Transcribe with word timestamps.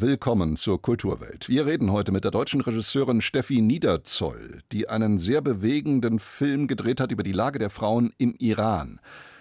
willkommen 0.00 0.56
zur 0.56 0.80
Kulturwelt. 0.80 1.48
Wir 1.50 1.66
reden 1.66 1.92
heute 1.92 2.10
mit 2.10 2.24
der 2.24 2.30
deutschen 2.30 2.62
Regisseurin 2.62 3.20
Steffi 3.20 3.60
Niederzoll, 3.60 4.60
die 4.72 4.88
einen 4.88 5.18
sehr 5.18 5.42
bewegenden 5.42 6.18
Film 6.18 6.68
gedreht 6.68 7.00
hat 7.00 7.12
über 7.12 7.22
die 7.22 7.32
Lage 7.32 7.58
der 7.58 7.68
Frauen 7.68 8.12
im 8.16 8.34
Iran 8.38 8.98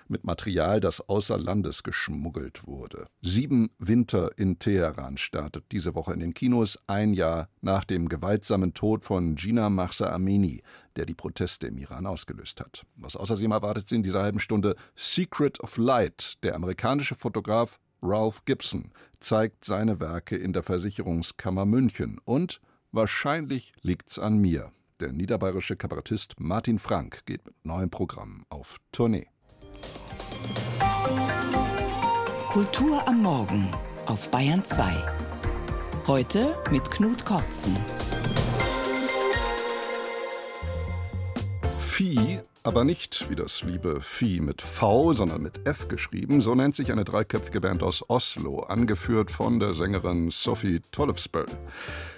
mit 0.09 0.23
Material, 0.23 0.79
das 0.79 1.07
außer 1.07 1.37
Landes 1.37 1.83
geschmuggelt 1.83 2.65
wurde. 2.67 3.05
Sieben 3.21 3.69
Winter 3.77 4.31
in 4.37 4.59
Teheran 4.59 5.17
startet 5.17 5.65
diese 5.71 5.95
Woche 5.95 6.13
in 6.13 6.19
den 6.19 6.33
Kinos, 6.33 6.79
ein 6.87 7.13
Jahr 7.13 7.47
nach 7.61 7.85
dem 7.85 8.09
gewaltsamen 8.09 8.73
Tod 8.73 9.05
von 9.05 9.35
Gina 9.35 9.69
Mahsa 9.69 10.11
Amini, 10.11 10.61
der 10.95 11.05
die 11.05 11.13
Proteste 11.13 11.67
im 11.67 11.77
Iran 11.77 12.05
ausgelöst 12.05 12.59
hat. 12.59 12.85
Was 12.95 13.15
außerdem 13.15 13.51
erwartet 13.51 13.87
Sie 13.87 13.95
in 13.95 14.03
dieser 14.03 14.23
halben 14.23 14.39
Stunde 14.39 14.75
Secret 14.95 15.59
of 15.61 15.77
Light, 15.77 16.43
der 16.43 16.55
amerikanische 16.55 17.15
Fotograf 17.15 17.79
Ralph 18.01 18.45
Gibson 18.45 18.91
zeigt 19.19 19.65
seine 19.65 19.99
Werke 19.99 20.35
in 20.35 20.53
der 20.53 20.63
Versicherungskammer 20.63 21.65
München 21.65 22.19
und 22.23 22.61
wahrscheinlich 22.91 23.73
liegt's 23.81 24.17
an 24.19 24.37
mir. 24.37 24.71
Der 24.99 25.11
niederbayerische 25.11 25.75
Kabarettist 25.75 26.39
Martin 26.39 26.79
Frank 26.79 27.25
geht 27.25 27.45
mit 27.45 27.55
neuem 27.63 27.89
Programm 27.89 28.45
auf 28.49 28.77
Tournee. 28.91 29.27
Kultur 32.49 33.07
am 33.07 33.21
Morgen 33.21 33.69
auf 34.05 34.29
Bayern 34.31 34.63
2. 34.63 34.91
Heute 36.07 36.55
mit 36.71 36.89
Knut 36.89 37.25
Kortzen. 37.25 37.77
Vieh, 41.79 42.39
aber 42.69 42.83
nicht 42.83 43.31
wie 43.31 43.35
das 43.35 43.63
liebe 43.63 43.99
Vieh 43.99 44.41
mit 44.41 44.61
V, 44.61 45.11
sondern 45.11 45.41
mit 45.41 45.65
F 45.67 45.87
geschrieben. 45.87 46.39
So 46.39 46.53
nennt 46.53 46.75
sich 46.75 46.91
eine 46.91 47.03
dreiköpfige 47.03 47.61
Band 47.61 47.81
aus 47.81 48.07
Oslo, 48.07 48.59
angeführt 48.59 49.31
von 49.31 49.59
der 49.59 49.73
Sängerin 49.73 50.29
Sophie 50.29 50.79
Tollefsbøll. 50.91 51.47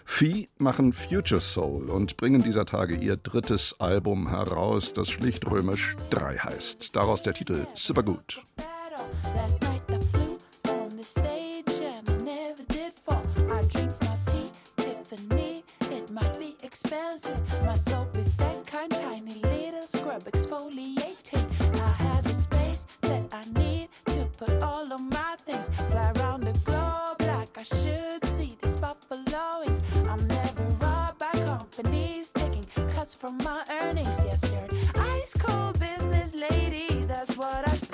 Vieh 0.03 0.49
machen 0.57 0.91
Future 0.91 1.39
Soul 1.39 1.89
und 1.89 2.17
bringen 2.17 2.43
dieser 2.43 2.65
Tage 2.65 2.97
ihr 2.97 3.15
drittes 3.15 3.79
Album 3.79 4.27
heraus, 4.27 4.91
das 4.91 5.09
schlicht 5.09 5.49
römisch 5.49 5.95
3 6.09 6.39
heißt. 6.39 6.97
Daraus 6.97 7.23
der 7.23 7.33
Titel 7.33 7.65
Supergut. 7.73 8.43
Last 9.33 9.70
put 24.45 24.63
all 24.63 24.91
of 24.91 25.01
my 25.01 25.35
things. 25.45 25.69
Fly 25.91 26.11
around 26.17 26.41
the 26.41 26.53
globe 26.65 27.21
like 27.33 27.51
I 27.57 27.63
should 27.63 28.25
see 28.35 28.57
these 28.61 28.77
buffalo 28.77 29.59
wings. 29.59 29.81
I'm 30.09 30.27
never 30.27 30.63
robbed 30.81 31.19
by 31.19 31.31
companies 31.51 32.31
taking 32.31 32.65
cuts 32.95 33.13
from 33.13 33.37
my 33.39 33.63
earnings. 33.81 34.17
Yes, 34.25 34.41
you're 34.51 34.61
an 34.61 34.99
ice 35.15 35.33
cold 35.37 35.79
business 35.79 36.33
lady. 36.33 37.05
That's 37.05 37.37
what 37.37 37.67
I 37.67 37.90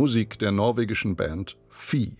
Musik 0.00 0.38
der 0.38 0.50
norwegischen 0.50 1.14
Band 1.14 1.58
Phi. 1.68 2.16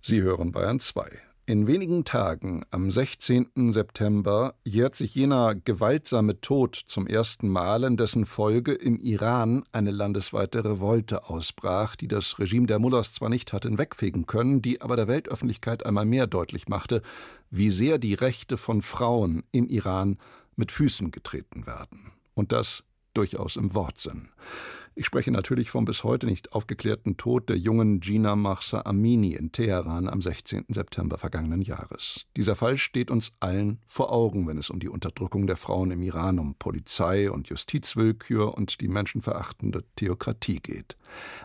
Sie 0.00 0.22
hören 0.22 0.50
Bayern 0.50 0.80
2. 0.80 1.10
In 1.44 1.66
wenigen 1.66 2.06
Tagen, 2.06 2.64
am 2.70 2.90
16. 2.90 3.70
September, 3.70 4.54
jährt 4.64 4.94
sich 4.94 5.14
jener 5.14 5.54
gewaltsame 5.54 6.40
Tod 6.40 6.74
zum 6.86 7.06
ersten 7.06 7.50
Mal, 7.50 7.84
in 7.84 7.98
dessen 7.98 8.24
Folge 8.24 8.72
im 8.72 8.98
Iran 8.98 9.62
eine 9.72 9.90
landesweite 9.90 10.64
Revolte 10.64 11.28
ausbrach, 11.28 11.96
die 11.96 12.08
das 12.08 12.38
Regime 12.38 12.66
der 12.66 12.78
Mullahs 12.78 13.12
zwar 13.12 13.28
nicht 13.28 13.52
hat 13.52 13.64
hinwegfegen 13.64 14.24
können, 14.24 14.62
die 14.62 14.80
aber 14.80 14.96
der 14.96 15.06
Weltöffentlichkeit 15.06 15.84
einmal 15.84 16.06
mehr 16.06 16.26
deutlich 16.26 16.68
machte, 16.68 17.02
wie 17.50 17.68
sehr 17.68 17.98
die 17.98 18.14
Rechte 18.14 18.56
von 18.56 18.80
Frauen 18.80 19.42
im 19.52 19.68
Iran 19.68 20.16
mit 20.56 20.72
Füßen 20.72 21.10
getreten 21.10 21.66
werden. 21.66 22.12
Und 22.32 22.52
das 22.52 22.84
durchaus 23.12 23.56
im 23.56 23.74
Wortsinn. 23.74 24.30
Ich 24.94 25.06
spreche 25.06 25.30
natürlich 25.30 25.70
vom 25.70 25.86
bis 25.86 26.04
heute 26.04 26.26
nicht 26.26 26.52
aufgeklärten 26.52 27.16
Tod 27.16 27.48
der 27.48 27.56
jungen 27.56 28.00
Gina 28.00 28.36
Mahsa 28.36 28.82
Amini 28.84 29.32
in 29.32 29.50
Teheran 29.50 30.06
am 30.06 30.20
16. 30.20 30.66
September 30.68 31.16
vergangenen 31.16 31.62
Jahres. 31.62 32.26
Dieser 32.36 32.56
Fall 32.56 32.76
steht 32.76 33.10
uns 33.10 33.32
allen 33.40 33.80
vor 33.86 34.12
Augen, 34.12 34.46
wenn 34.46 34.58
es 34.58 34.68
um 34.68 34.80
die 34.80 34.90
Unterdrückung 34.90 35.46
der 35.46 35.56
Frauen 35.56 35.92
im 35.92 36.02
Iran, 36.02 36.38
um 36.38 36.56
Polizei 36.56 37.30
und 37.30 37.48
Justizwillkür 37.48 38.54
und 38.54 38.82
die 38.82 38.88
menschenverachtende 38.88 39.82
Theokratie 39.96 40.60
geht. 40.60 40.98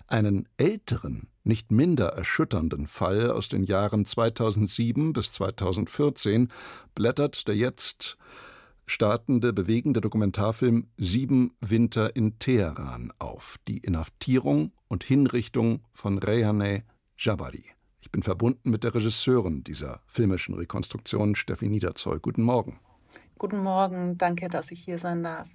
Einen 0.07 0.49
älteren, 0.57 1.29
nicht 1.45 1.71
minder 1.71 2.07
erschütternden 2.07 2.85
Fall 2.85 3.31
aus 3.31 3.47
den 3.47 3.63
Jahren 3.63 4.05
2007 4.05 5.13
bis 5.13 5.31
2014 5.31 6.49
blättert 6.95 7.47
der 7.47 7.55
jetzt 7.55 8.17
startende, 8.87 9.53
bewegende 9.53 10.01
Dokumentarfilm 10.01 10.87
Sieben 10.97 11.51
Winter 11.59 12.15
in 12.15 12.39
Teheran 12.39 13.13
auf. 13.19 13.57
Die 13.67 13.77
Inhaftierung 13.77 14.71
und 14.87 15.03
Hinrichtung 15.03 15.81
von 15.91 16.17
Rehaneh 16.17 16.83
Jabari. 17.17 17.65
Ich 17.99 18.11
bin 18.11 18.23
verbunden 18.23 18.69
mit 18.69 18.83
der 18.85 18.95
Regisseurin 18.95 19.63
dieser 19.63 20.01
filmischen 20.07 20.55
Rekonstruktion, 20.55 21.35
Steffi 21.35 21.67
Niederzoll. 21.67 22.19
Guten 22.21 22.43
Morgen. 22.43 22.79
Guten 23.37 23.59
Morgen, 23.59 24.17
danke, 24.17 24.47
dass 24.47 24.71
ich 24.71 24.83
hier 24.83 24.97
sein 24.97 25.21
darf. 25.21 25.49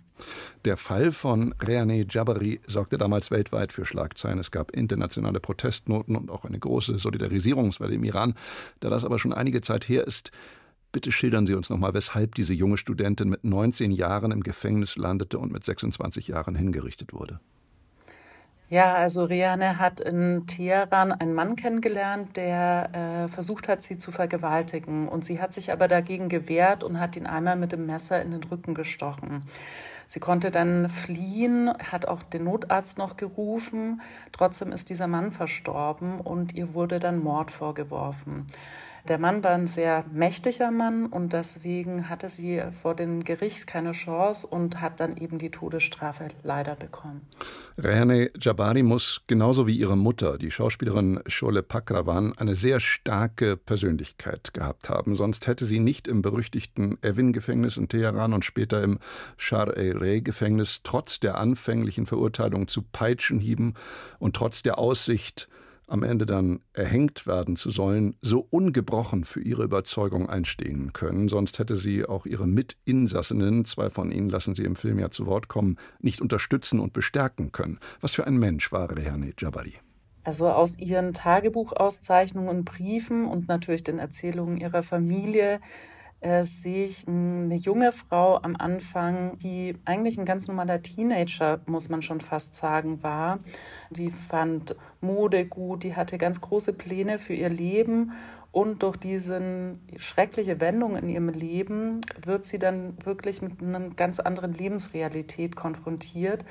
Der 0.64 0.76
Fall 0.76 1.10
von 1.10 1.54
Reane 1.60 2.06
Jabari 2.08 2.60
sorgte 2.66 2.98
damals 2.98 3.30
weltweit 3.30 3.72
für 3.72 3.84
Schlagzeilen. 3.84 4.38
Es 4.38 4.50
gab 4.50 4.70
internationale 4.72 5.40
Protestnoten 5.40 6.14
und 6.14 6.30
auch 6.30 6.44
eine 6.44 6.58
große 6.58 6.98
Solidarisierungswelle 6.98 7.94
im 7.94 8.04
Iran. 8.04 8.34
Da 8.80 8.90
das 8.90 9.04
aber 9.04 9.18
schon 9.18 9.32
einige 9.32 9.62
Zeit 9.62 9.88
her 9.88 10.06
ist, 10.06 10.30
bitte 10.92 11.10
schildern 11.10 11.46
Sie 11.46 11.54
uns 11.54 11.70
nochmal, 11.70 11.94
weshalb 11.94 12.34
diese 12.34 12.54
junge 12.54 12.76
Studentin 12.76 13.28
mit 13.28 13.44
19 13.44 13.90
Jahren 13.90 14.30
im 14.30 14.42
Gefängnis 14.42 14.96
landete 14.96 15.38
und 15.38 15.52
mit 15.52 15.64
26 15.64 16.28
Jahren 16.28 16.54
hingerichtet 16.54 17.12
wurde. 17.12 17.40
Ja, 18.72 18.94
also 18.94 19.24
Riane 19.24 19.78
hat 19.78 20.00
in 20.00 20.46
Teheran 20.46 21.12
einen 21.12 21.34
Mann 21.34 21.56
kennengelernt, 21.56 22.38
der 22.38 23.26
äh, 23.26 23.28
versucht 23.28 23.68
hat, 23.68 23.82
sie 23.82 23.98
zu 23.98 24.12
vergewaltigen. 24.12 25.08
Und 25.08 25.26
sie 25.26 25.42
hat 25.42 25.52
sich 25.52 25.72
aber 25.72 25.88
dagegen 25.88 26.30
gewehrt 26.30 26.82
und 26.82 26.98
hat 26.98 27.14
ihn 27.16 27.26
einmal 27.26 27.56
mit 27.56 27.72
dem 27.72 27.84
Messer 27.84 28.22
in 28.22 28.30
den 28.30 28.42
Rücken 28.44 28.72
gestochen. 28.72 29.42
Sie 30.06 30.20
konnte 30.20 30.50
dann 30.50 30.88
fliehen, 30.88 31.70
hat 31.90 32.08
auch 32.08 32.22
den 32.22 32.44
Notarzt 32.44 32.96
noch 32.96 33.18
gerufen. 33.18 34.00
Trotzdem 34.32 34.72
ist 34.72 34.88
dieser 34.88 35.06
Mann 35.06 35.32
verstorben 35.32 36.18
und 36.20 36.54
ihr 36.54 36.72
wurde 36.72 36.98
dann 36.98 37.18
Mord 37.18 37.50
vorgeworfen. 37.50 38.46
Der 39.08 39.18
Mann 39.18 39.42
war 39.42 39.50
ein 39.50 39.66
sehr 39.66 40.04
mächtiger 40.12 40.70
Mann 40.70 41.06
und 41.06 41.32
deswegen 41.32 42.08
hatte 42.08 42.28
sie 42.28 42.62
vor 42.70 42.94
dem 42.94 43.24
Gericht 43.24 43.66
keine 43.66 43.92
Chance 43.92 44.46
und 44.46 44.80
hat 44.80 45.00
dann 45.00 45.16
eben 45.16 45.38
die 45.38 45.50
Todesstrafe 45.50 46.28
leider 46.44 46.76
bekommen. 46.76 47.22
Rehane 47.76 48.30
Jabari 48.40 48.84
muss 48.84 49.22
genauso 49.26 49.66
wie 49.66 49.76
ihre 49.76 49.96
Mutter, 49.96 50.38
die 50.38 50.52
Schauspielerin 50.52 51.20
Shole 51.26 51.64
Pakrawan, 51.64 52.38
eine 52.38 52.54
sehr 52.54 52.78
starke 52.78 53.56
Persönlichkeit 53.56 54.54
gehabt 54.54 54.88
haben. 54.88 55.16
Sonst 55.16 55.48
hätte 55.48 55.64
sie 55.64 55.80
nicht 55.80 56.06
im 56.06 56.22
berüchtigten 56.22 56.96
Evin-Gefängnis 57.02 57.78
in 57.78 57.88
Teheran 57.88 58.32
und 58.32 58.44
später 58.44 58.84
im 58.84 59.00
Shar-e-Rey-Gefängnis 59.36 60.82
trotz 60.84 61.18
der 61.18 61.38
anfänglichen 61.38 62.06
Verurteilung 62.06 62.68
zu 62.68 62.82
Peitschenhieben 62.82 63.74
und 64.20 64.36
trotz 64.36 64.62
der 64.62 64.78
Aussicht, 64.78 65.48
am 65.86 66.02
Ende 66.02 66.26
dann 66.26 66.60
erhängt 66.72 67.26
werden 67.26 67.56
zu 67.56 67.70
sollen, 67.70 68.16
so 68.22 68.46
ungebrochen 68.50 69.24
für 69.24 69.40
ihre 69.40 69.64
Überzeugung 69.64 70.28
einstehen 70.28 70.92
können. 70.92 71.28
Sonst 71.28 71.58
hätte 71.58 71.76
sie 71.76 72.04
auch 72.04 72.26
ihre 72.26 72.46
Mitinsassinnen, 72.46 73.64
zwei 73.64 73.90
von 73.90 74.10
ihnen 74.10 74.28
lassen 74.28 74.54
sie 74.54 74.64
im 74.64 74.76
Film 74.76 74.98
ja 74.98 75.10
zu 75.10 75.26
Wort 75.26 75.48
kommen, 75.48 75.76
nicht 76.00 76.20
unterstützen 76.20 76.80
und 76.80 76.92
bestärken 76.92 77.52
können. 77.52 77.78
Was 78.00 78.14
für 78.14 78.26
ein 78.26 78.36
Mensch 78.36 78.72
war 78.72 78.96
Rehane 78.96 79.32
Jabari? 79.38 79.74
Also 80.24 80.48
aus 80.48 80.78
ihren 80.78 81.12
Tagebuchauszeichnungen 81.12 82.64
Briefen 82.64 83.24
und 83.24 83.48
natürlich 83.48 83.82
den 83.82 83.98
Erzählungen 83.98 84.56
ihrer 84.56 84.84
Familie 84.84 85.60
äh, 86.22 86.44
sehe 86.44 86.84
ich 86.84 87.06
eine 87.06 87.56
junge 87.56 87.92
Frau 87.92 88.38
am 88.40 88.56
Anfang, 88.56 89.36
die 89.38 89.76
eigentlich 89.84 90.18
ein 90.18 90.24
ganz 90.24 90.46
normaler 90.48 90.80
Teenager, 90.80 91.60
muss 91.66 91.88
man 91.88 92.00
schon 92.00 92.20
fast 92.20 92.54
sagen, 92.54 93.02
war. 93.02 93.40
Die 93.90 94.10
fand 94.10 94.76
Mode 95.00 95.46
gut, 95.46 95.82
die 95.82 95.96
hatte 95.96 96.18
ganz 96.18 96.40
große 96.40 96.72
Pläne 96.72 97.18
für 97.18 97.34
ihr 97.34 97.48
Leben 97.48 98.12
und 98.52 98.82
durch 98.82 98.96
diese 98.98 99.76
schreckliche 99.96 100.60
Wendung 100.60 100.96
in 100.96 101.08
ihrem 101.08 101.30
Leben 101.30 102.02
wird 102.22 102.44
sie 102.44 102.58
dann 102.58 102.96
wirklich 103.04 103.42
mit 103.42 103.60
einer 103.60 103.80
ganz 103.90 104.20
anderen 104.20 104.52
Lebensrealität 104.52 105.56
konfrontiert 105.56 106.44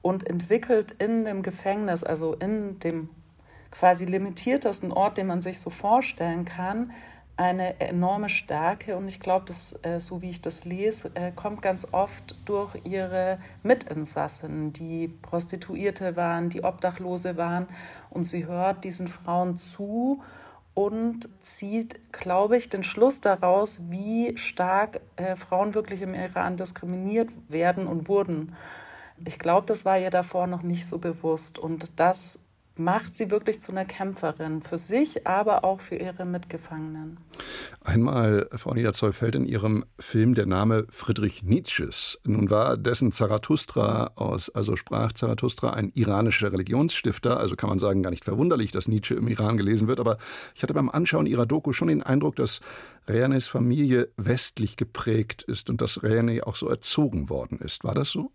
und 0.00 0.26
entwickelt 0.26 0.92
in 0.98 1.24
dem 1.24 1.42
Gefängnis, 1.42 2.04
also 2.04 2.34
in 2.34 2.78
dem 2.78 3.08
quasi 3.72 4.04
limitiertesten 4.04 4.92
Ort, 4.92 5.18
den 5.18 5.26
man 5.26 5.42
sich 5.42 5.58
so 5.60 5.70
vorstellen 5.70 6.44
kann, 6.44 6.92
eine 7.42 7.80
enorme 7.80 8.28
Stärke. 8.28 8.96
Und 8.96 9.08
ich 9.08 9.20
glaube, 9.20 9.46
dass 9.46 9.78
äh, 9.82 9.98
so 9.98 10.22
wie 10.22 10.30
ich 10.30 10.40
das 10.40 10.64
lese, 10.64 11.10
äh, 11.14 11.32
kommt 11.32 11.60
ganz 11.60 11.88
oft 11.92 12.36
durch 12.44 12.76
ihre 12.84 13.38
Mitinsassen, 13.62 14.72
die 14.72 15.08
Prostituierte 15.08 16.16
waren, 16.16 16.50
die 16.50 16.62
Obdachlose 16.62 17.36
waren. 17.36 17.66
Und 18.10 18.24
sie 18.24 18.46
hört 18.46 18.84
diesen 18.84 19.08
Frauen 19.08 19.58
zu 19.58 20.22
und 20.74 21.28
zieht, 21.42 22.12
glaube 22.12 22.56
ich, 22.56 22.70
den 22.70 22.84
Schluss 22.84 23.20
daraus, 23.20 23.82
wie 23.90 24.38
stark 24.38 25.00
äh, 25.16 25.36
Frauen 25.36 25.74
wirklich 25.74 26.00
im 26.00 26.14
Iran 26.14 26.56
diskriminiert 26.56 27.30
werden 27.48 27.86
und 27.86 28.08
wurden. 28.08 28.54
Ich 29.24 29.38
glaube, 29.38 29.66
das 29.66 29.84
war 29.84 29.98
ihr 29.98 30.10
davor 30.10 30.46
noch 30.46 30.62
nicht 30.62 30.86
so 30.86 30.98
bewusst. 30.98 31.58
Und 31.58 31.98
das 32.00 32.38
macht 32.76 33.16
sie 33.16 33.30
wirklich 33.30 33.60
zu 33.60 33.72
einer 33.72 33.84
Kämpferin 33.84 34.62
für 34.62 34.78
sich, 34.78 35.26
aber 35.26 35.64
auch 35.64 35.80
für 35.80 35.96
ihre 35.96 36.24
Mitgefangenen. 36.24 37.18
Einmal, 37.82 38.48
Frau 38.54 38.74
Niederzoll, 38.74 39.12
fällt 39.12 39.34
in 39.34 39.44
Ihrem 39.44 39.84
Film 39.98 40.34
der 40.34 40.46
Name 40.46 40.86
Friedrich 40.90 41.42
Nietzsches. 41.42 42.18
Nun 42.24 42.50
war 42.50 42.76
dessen 42.76 43.12
Zarathustra 43.12 44.12
aus, 44.14 44.50
also 44.50 44.76
sprach 44.76 45.12
Zarathustra 45.12 45.70
ein 45.70 45.90
iranischer 45.94 46.52
Religionsstifter, 46.52 47.38
also 47.38 47.56
kann 47.56 47.70
man 47.70 47.78
sagen, 47.78 48.02
gar 48.02 48.10
nicht 48.10 48.24
verwunderlich, 48.24 48.70
dass 48.70 48.88
Nietzsche 48.88 49.14
im 49.14 49.28
Iran 49.28 49.56
gelesen 49.56 49.88
wird, 49.88 50.00
aber 50.00 50.18
ich 50.54 50.62
hatte 50.62 50.74
beim 50.74 50.90
Anschauen 50.90 51.26
Ihrer 51.26 51.46
Doku 51.46 51.72
schon 51.72 51.88
den 51.88 52.02
Eindruck, 52.02 52.36
dass 52.36 52.60
Reanes 53.08 53.48
Familie 53.48 54.08
westlich 54.16 54.76
geprägt 54.76 55.42
ist 55.42 55.70
und 55.70 55.80
dass 55.80 56.02
Reane 56.02 56.46
auch 56.46 56.54
so 56.54 56.68
erzogen 56.68 57.28
worden 57.28 57.58
ist. 57.58 57.84
War 57.84 57.94
das 57.94 58.10
so? 58.10 58.30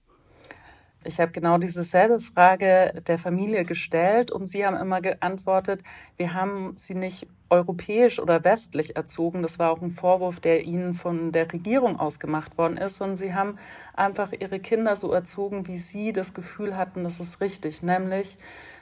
Ich 1.07 1.21
habe 1.21 1.31
genau 1.31 1.57
dieselbe 1.57 2.19
Frage 2.19 3.01
der 3.07 3.18
Familie 3.18 3.63
gestellt 3.63 4.30
und 4.30 4.45
sie 4.45 4.65
haben 4.65 4.75
immer 4.75 5.00
geantwortet, 5.00 5.81
wir 6.18 6.33
haben 6.33 6.74
sie 6.75 6.95
nicht 6.95 7.27
europäisch 7.50 8.19
oder 8.19 8.44
westlich 8.44 8.98
erzogen. 8.98 9.42
Das 9.42 9.57
war 9.57 9.71
auch 9.71 9.81
ein 9.81 9.92
Vorwurf, 9.92 10.42
der 10.42 10.65
ihnen 10.65 10.94
von 10.94 11.31
der 11.31 11.51
Regierung 11.54 11.98
ausgemacht 11.98 12.57
worden 12.57 12.75
ist. 12.75 13.00
Und 13.00 13.15
sie 13.15 13.33
haben 13.33 13.57
einfach 13.94 14.33
ihre 14.38 14.59
Kinder 14.59 14.98
so 14.98 15.13
erzogen, 15.13 15.65
wie 15.68 15.77
sie 15.77 16.12
das 16.12 16.33
Gefühl 16.33 16.75
hatten, 16.75 17.06
das 17.06 17.21
ist 17.21 17.39
richtig. 17.39 17.81
Nämlich 17.81 18.38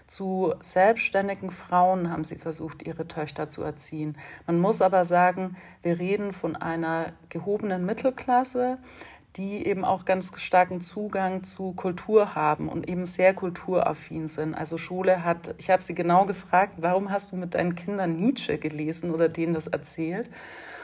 zu 0.07 0.53
selbstständigen 0.61 1.49
Frauen 1.49 2.11
haben 2.11 2.23
sie 2.23 2.37
versucht, 2.37 2.85
ihre 2.85 3.07
Töchter 3.07 3.49
zu 3.49 3.63
erziehen. 3.63 4.17
Man 4.47 4.59
muss 4.59 4.81
aber 4.81 5.05
sagen, 5.05 5.57
wir 5.83 5.99
reden 5.99 6.31
von 6.31 6.55
einer 6.55 7.13
gehobenen 7.29 7.85
Mittelklasse 7.85 8.77
die 9.35 9.65
eben 9.65 9.83
auch 9.83 10.05
ganz 10.05 10.31
starken 10.39 10.81
Zugang 10.81 11.43
zu 11.43 11.73
Kultur 11.73 12.35
haben 12.35 12.69
und 12.69 12.87
eben 12.87 13.05
sehr 13.05 13.33
kulturaffin 13.33 14.27
sind. 14.27 14.53
Also 14.53 14.77
Schule 14.77 15.23
hat, 15.23 15.55
ich 15.57 15.69
habe 15.69 15.81
sie 15.81 15.95
genau 15.95 16.25
gefragt, 16.25 16.75
warum 16.77 17.11
hast 17.11 17.31
du 17.31 17.35
mit 17.35 17.53
deinen 17.53 17.75
Kindern 17.75 18.15
Nietzsche 18.15 18.57
gelesen 18.57 19.11
oder 19.11 19.27
denen 19.27 19.53
das 19.53 19.67
erzählt? 19.67 20.29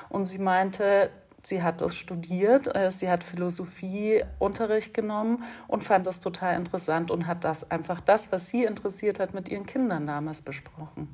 Und 0.10 0.26
sie 0.26 0.40
meinte, 0.40 1.10
Sie 1.44 1.64
hat 1.64 1.82
das 1.82 1.96
studiert, 1.96 2.76
äh, 2.76 2.92
sie 2.92 3.10
hat 3.10 3.24
Philosophieunterricht 3.24 4.94
genommen 4.94 5.44
und 5.68 5.84
fand 5.84 6.06
das 6.06 6.20
total 6.20 6.56
interessant 6.56 7.10
und 7.10 7.26
hat 7.26 7.44
das 7.44 7.72
einfach 7.72 8.00
das, 8.00 8.32
was 8.32 8.50
sie 8.50 8.64
interessiert 8.64 9.20
hat, 9.20 9.34
mit 9.34 9.50
ihren 9.50 9.66
Kindern 9.66 10.06
damals 10.06 10.44
besprochen. 10.44 11.10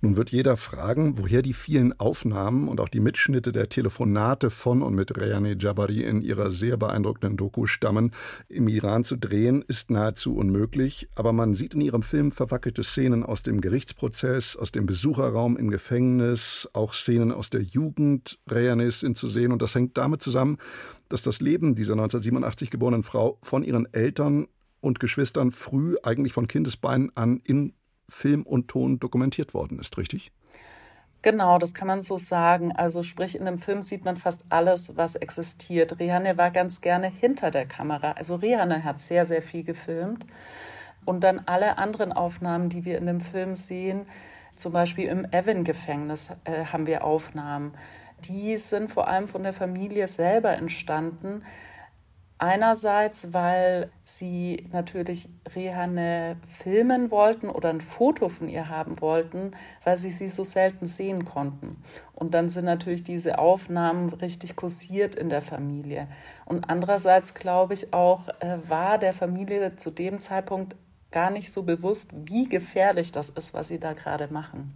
Nun 0.00 0.16
wird 0.16 0.30
jeder 0.30 0.56
fragen, 0.56 1.18
woher 1.18 1.42
die 1.42 1.52
vielen 1.52 1.98
Aufnahmen 1.98 2.68
und 2.68 2.80
auch 2.80 2.88
die 2.88 3.00
Mitschnitte 3.00 3.52
der 3.52 3.68
Telefonate 3.68 4.50
von 4.50 4.82
und 4.82 4.94
mit 4.94 5.16
Reyane 5.16 5.56
Jabari 5.58 6.02
in 6.02 6.22
ihrer 6.22 6.50
sehr 6.50 6.76
beeindruckenden 6.76 7.36
Doku 7.36 7.66
stammen. 7.66 8.12
Im 8.48 8.68
Iran 8.68 9.04
zu 9.04 9.16
drehen 9.16 9.64
ist 9.66 9.90
nahezu 9.90 10.36
unmöglich, 10.36 11.08
aber 11.14 11.32
man 11.32 11.54
sieht 11.54 11.74
in 11.74 11.80
ihrem 11.80 12.02
Film 12.02 12.32
verwackelte 12.32 12.82
Szenen 12.82 13.24
aus 13.24 13.42
dem 13.42 13.60
Gerichtsprozess, 13.60 14.56
aus 14.56 14.72
dem 14.72 14.86
Besucherraum 14.86 15.56
im 15.56 15.70
Gefängnis, 15.70 16.68
auch 16.72 16.92
Szenen 16.92 17.32
aus 17.32 17.50
der 17.50 17.62
Jugend 17.62 18.38
Reyanes 18.48 19.00
sind 19.00 19.16
zu 19.16 19.28
sehen 19.28 19.52
und 19.52 19.62
das 19.62 19.74
hängt 19.74 19.96
damit 19.96 20.22
zusammen, 20.22 20.58
dass 21.08 21.22
das 21.22 21.40
Leben 21.40 21.74
dieser 21.74 21.94
1987 21.94 22.70
geborenen 22.70 23.02
Frau 23.02 23.38
von 23.42 23.62
ihren 23.62 23.92
Eltern 23.92 24.46
und 24.80 25.00
Geschwistern 25.00 25.50
früh, 25.50 25.96
eigentlich 26.02 26.32
von 26.32 26.46
Kindesbeinen 26.46 27.10
an, 27.16 27.40
in 27.44 27.72
Film 28.08 28.42
und 28.42 28.68
Ton 28.68 28.98
dokumentiert 28.98 29.54
worden 29.54 29.78
ist, 29.78 29.96
richtig? 29.98 30.32
Genau, 31.20 31.58
das 31.58 31.74
kann 31.74 31.88
man 31.88 32.00
so 32.00 32.16
sagen. 32.16 32.72
Also 32.72 33.02
sprich, 33.02 33.36
in 33.36 33.44
dem 33.44 33.58
Film 33.58 33.82
sieht 33.82 34.04
man 34.04 34.16
fast 34.16 34.44
alles, 34.50 34.96
was 34.96 35.16
existiert. 35.16 35.98
Rihanna 35.98 36.36
war 36.36 36.50
ganz 36.50 36.80
gerne 36.80 37.08
hinter 37.08 37.50
der 37.50 37.66
Kamera. 37.66 38.12
Also 38.12 38.36
Rihanna 38.36 38.84
hat 38.84 39.00
sehr, 39.00 39.24
sehr 39.24 39.42
viel 39.42 39.64
gefilmt. 39.64 40.26
Und 41.04 41.24
dann 41.24 41.40
alle 41.46 41.78
anderen 41.78 42.12
Aufnahmen, 42.12 42.68
die 42.68 42.84
wir 42.84 42.98
in 42.98 43.06
dem 43.06 43.20
Film 43.20 43.54
sehen, 43.54 44.06
zum 44.54 44.72
Beispiel 44.72 45.08
im 45.08 45.26
Evan-Gefängnis 45.30 46.30
äh, 46.44 46.66
haben 46.66 46.86
wir 46.86 47.04
Aufnahmen. 47.04 47.72
Die 48.28 48.56
sind 48.58 48.92
vor 48.92 49.08
allem 49.08 49.28
von 49.28 49.42
der 49.42 49.52
Familie 49.52 50.06
selber 50.06 50.52
entstanden, 50.52 51.42
Einerseits, 52.40 53.32
weil 53.32 53.90
sie 54.04 54.68
natürlich 54.72 55.28
Rehane 55.56 56.36
filmen 56.46 57.10
wollten 57.10 57.48
oder 57.48 57.70
ein 57.70 57.80
Foto 57.80 58.28
von 58.28 58.48
ihr 58.48 58.68
haben 58.68 59.00
wollten, 59.00 59.52
weil 59.82 59.96
sie 59.96 60.12
sie 60.12 60.28
so 60.28 60.44
selten 60.44 60.86
sehen 60.86 61.24
konnten. 61.24 61.82
Und 62.14 62.34
dann 62.34 62.48
sind 62.48 62.64
natürlich 62.64 63.02
diese 63.02 63.40
Aufnahmen 63.40 64.10
richtig 64.10 64.54
kursiert 64.54 65.16
in 65.16 65.30
der 65.30 65.42
Familie. 65.42 66.06
Und 66.44 66.70
andererseits 66.70 67.34
glaube 67.34 67.74
ich 67.74 67.92
auch, 67.92 68.28
äh, 68.38 68.58
war 68.68 68.98
der 68.98 69.14
Familie 69.14 69.74
zu 69.74 69.90
dem 69.90 70.20
Zeitpunkt 70.20 70.76
gar 71.10 71.30
nicht 71.30 71.50
so 71.50 71.64
bewusst, 71.64 72.12
wie 72.14 72.48
gefährlich 72.48 73.10
das 73.10 73.30
ist, 73.30 73.52
was 73.52 73.66
sie 73.66 73.80
da 73.80 73.94
gerade 73.94 74.32
machen. 74.32 74.74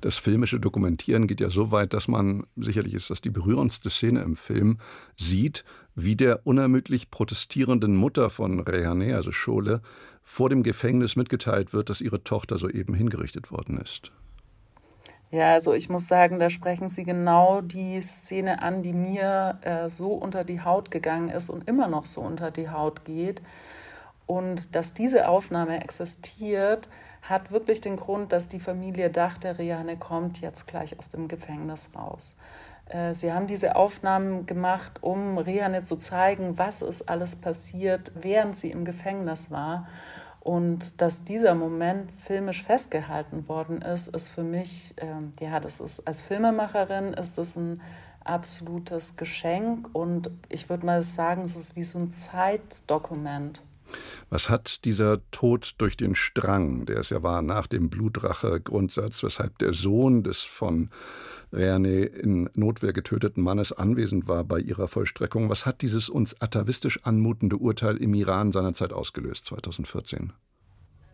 Das 0.00 0.18
filmische 0.18 0.60
Dokumentieren 0.60 1.26
geht 1.26 1.40
ja 1.40 1.48
so 1.48 1.70
weit, 1.70 1.94
dass 1.94 2.08
man, 2.08 2.44
sicherlich 2.56 2.94
ist 2.94 3.10
das 3.10 3.20
die 3.20 3.30
berührendste 3.30 3.90
Szene 3.90 4.22
im 4.22 4.36
Film, 4.36 4.78
sieht, 5.16 5.64
wie 5.94 6.16
der 6.16 6.46
unermüdlich 6.46 7.10
protestierenden 7.10 7.96
Mutter 7.96 8.30
von 8.30 8.60
Rehane, 8.60 9.14
also 9.14 9.32
Schole, 9.32 9.80
vor 10.22 10.48
dem 10.48 10.62
Gefängnis 10.62 11.16
mitgeteilt 11.16 11.72
wird, 11.72 11.90
dass 11.90 12.00
ihre 12.00 12.24
Tochter 12.24 12.58
soeben 12.58 12.94
hingerichtet 12.94 13.50
worden 13.50 13.78
ist. 13.78 14.12
Ja, 15.30 15.52
also 15.52 15.74
ich 15.74 15.88
muss 15.88 16.06
sagen, 16.06 16.38
da 16.38 16.48
sprechen 16.48 16.88
Sie 16.88 17.02
genau 17.02 17.60
die 17.60 18.00
Szene 18.02 18.62
an, 18.62 18.82
die 18.82 18.92
mir 18.92 19.58
äh, 19.62 19.90
so 19.90 20.12
unter 20.12 20.44
die 20.44 20.60
Haut 20.60 20.92
gegangen 20.92 21.28
ist 21.28 21.50
und 21.50 21.68
immer 21.68 21.88
noch 21.88 22.06
so 22.06 22.20
unter 22.20 22.50
die 22.52 22.68
Haut 22.70 23.04
geht. 23.04 23.42
Und 24.26 24.74
dass 24.76 24.94
diese 24.94 25.28
Aufnahme 25.28 25.82
existiert, 25.82 26.88
hat 27.22 27.50
wirklich 27.50 27.80
den 27.80 27.96
Grund, 27.96 28.32
dass 28.32 28.48
die 28.48 28.60
Familie 28.60 29.10
dachte, 29.10 29.58
Rihanna 29.58 29.96
kommt 29.96 30.40
jetzt 30.40 30.66
gleich 30.66 30.98
aus 30.98 31.08
dem 31.08 31.26
Gefängnis 31.26 31.90
raus. 31.96 32.36
Äh, 32.86 33.14
sie 33.14 33.32
haben 33.32 33.46
diese 33.46 33.76
Aufnahmen 33.76 34.46
gemacht, 34.46 34.98
um 35.02 35.38
Rihanna 35.38 35.84
zu 35.84 35.96
zeigen, 35.96 36.58
was 36.58 36.82
ist 36.82 37.08
alles 37.08 37.36
passiert, 37.36 38.12
während 38.14 38.56
sie 38.56 38.70
im 38.70 38.84
Gefängnis 38.84 39.50
war. 39.50 39.86
Und 40.40 41.00
dass 41.00 41.24
dieser 41.24 41.54
Moment 41.54 42.12
filmisch 42.12 42.62
festgehalten 42.62 43.48
worden 43.48 43.80
ist, 43.80 44.08
ist 44.08 44.28
für 44.28 44.42
mich, 44.42 44.94
äh, 44.96 45.42
ja, 45.42 45.58
das 45.58 45.80
ist 45.80 46.06
als 46.06 46.20
Filmemacherin 46.20 47.14
ist 47.14 47.38
das 47.38 47.56
ein 47.56 47.80
absolutes 48.24 49.16
Geschenk 49.16 49.88
und 49.92 50.30
ich 50.48 50.68
würde 50.68 50.84
mal 50.84 51.02
sagen, 51.02 51.42
es 51.42 51.56
ist 51.56 51.76
wie 51.76 51.84
so 51.84 51.98
ein 51.98 52.10
Zeitdokument. 52.10 53.62
Was 54.30 54.50
hat 54.50 54.84
dieser 54.84 55.20
Tod 55.30 55.74
durch 55.78 55.96
den 55.96 56.14
Strang, 56.14 56.86
der 56.86 56.98
es 56.98 57.10
ja 57.10 57.22
war 57.22 57.42
nach 57.42 57.66
dem 57.66 57.90
Blutrache-Grundsatz, 57.90 59.22
weshalb 59.22 59.58
der 59.58 59.72
Sohn 59.72 60.24
des 60.24 60.42
von 60.42 60.90
René 61.54 62.04
in 62.04 62.50
Notwehr 62.54 62.92
getöteten 62.92 63.42
Mannes 63.42 63.72
anwesend 63.72 64.28
war 64.28 64.44
bei 64.44 64.58
ihrer 64.58 64.88
Vollstreckung, 64.88 65.48
was 65.48 65.66
hat 65.66 65.82
dieses 65.82 66.08
uns 66.08 66.40
atavistisch 66.40 67.04
anmutende 67.04 67.56
Urteil 67.56 67.96
im 67.96 68.14
Iran 68.14 68.52
seinerzeit 68.52 68.92
ausgelöst, 68.92 69.46
2014? 69.46 70.32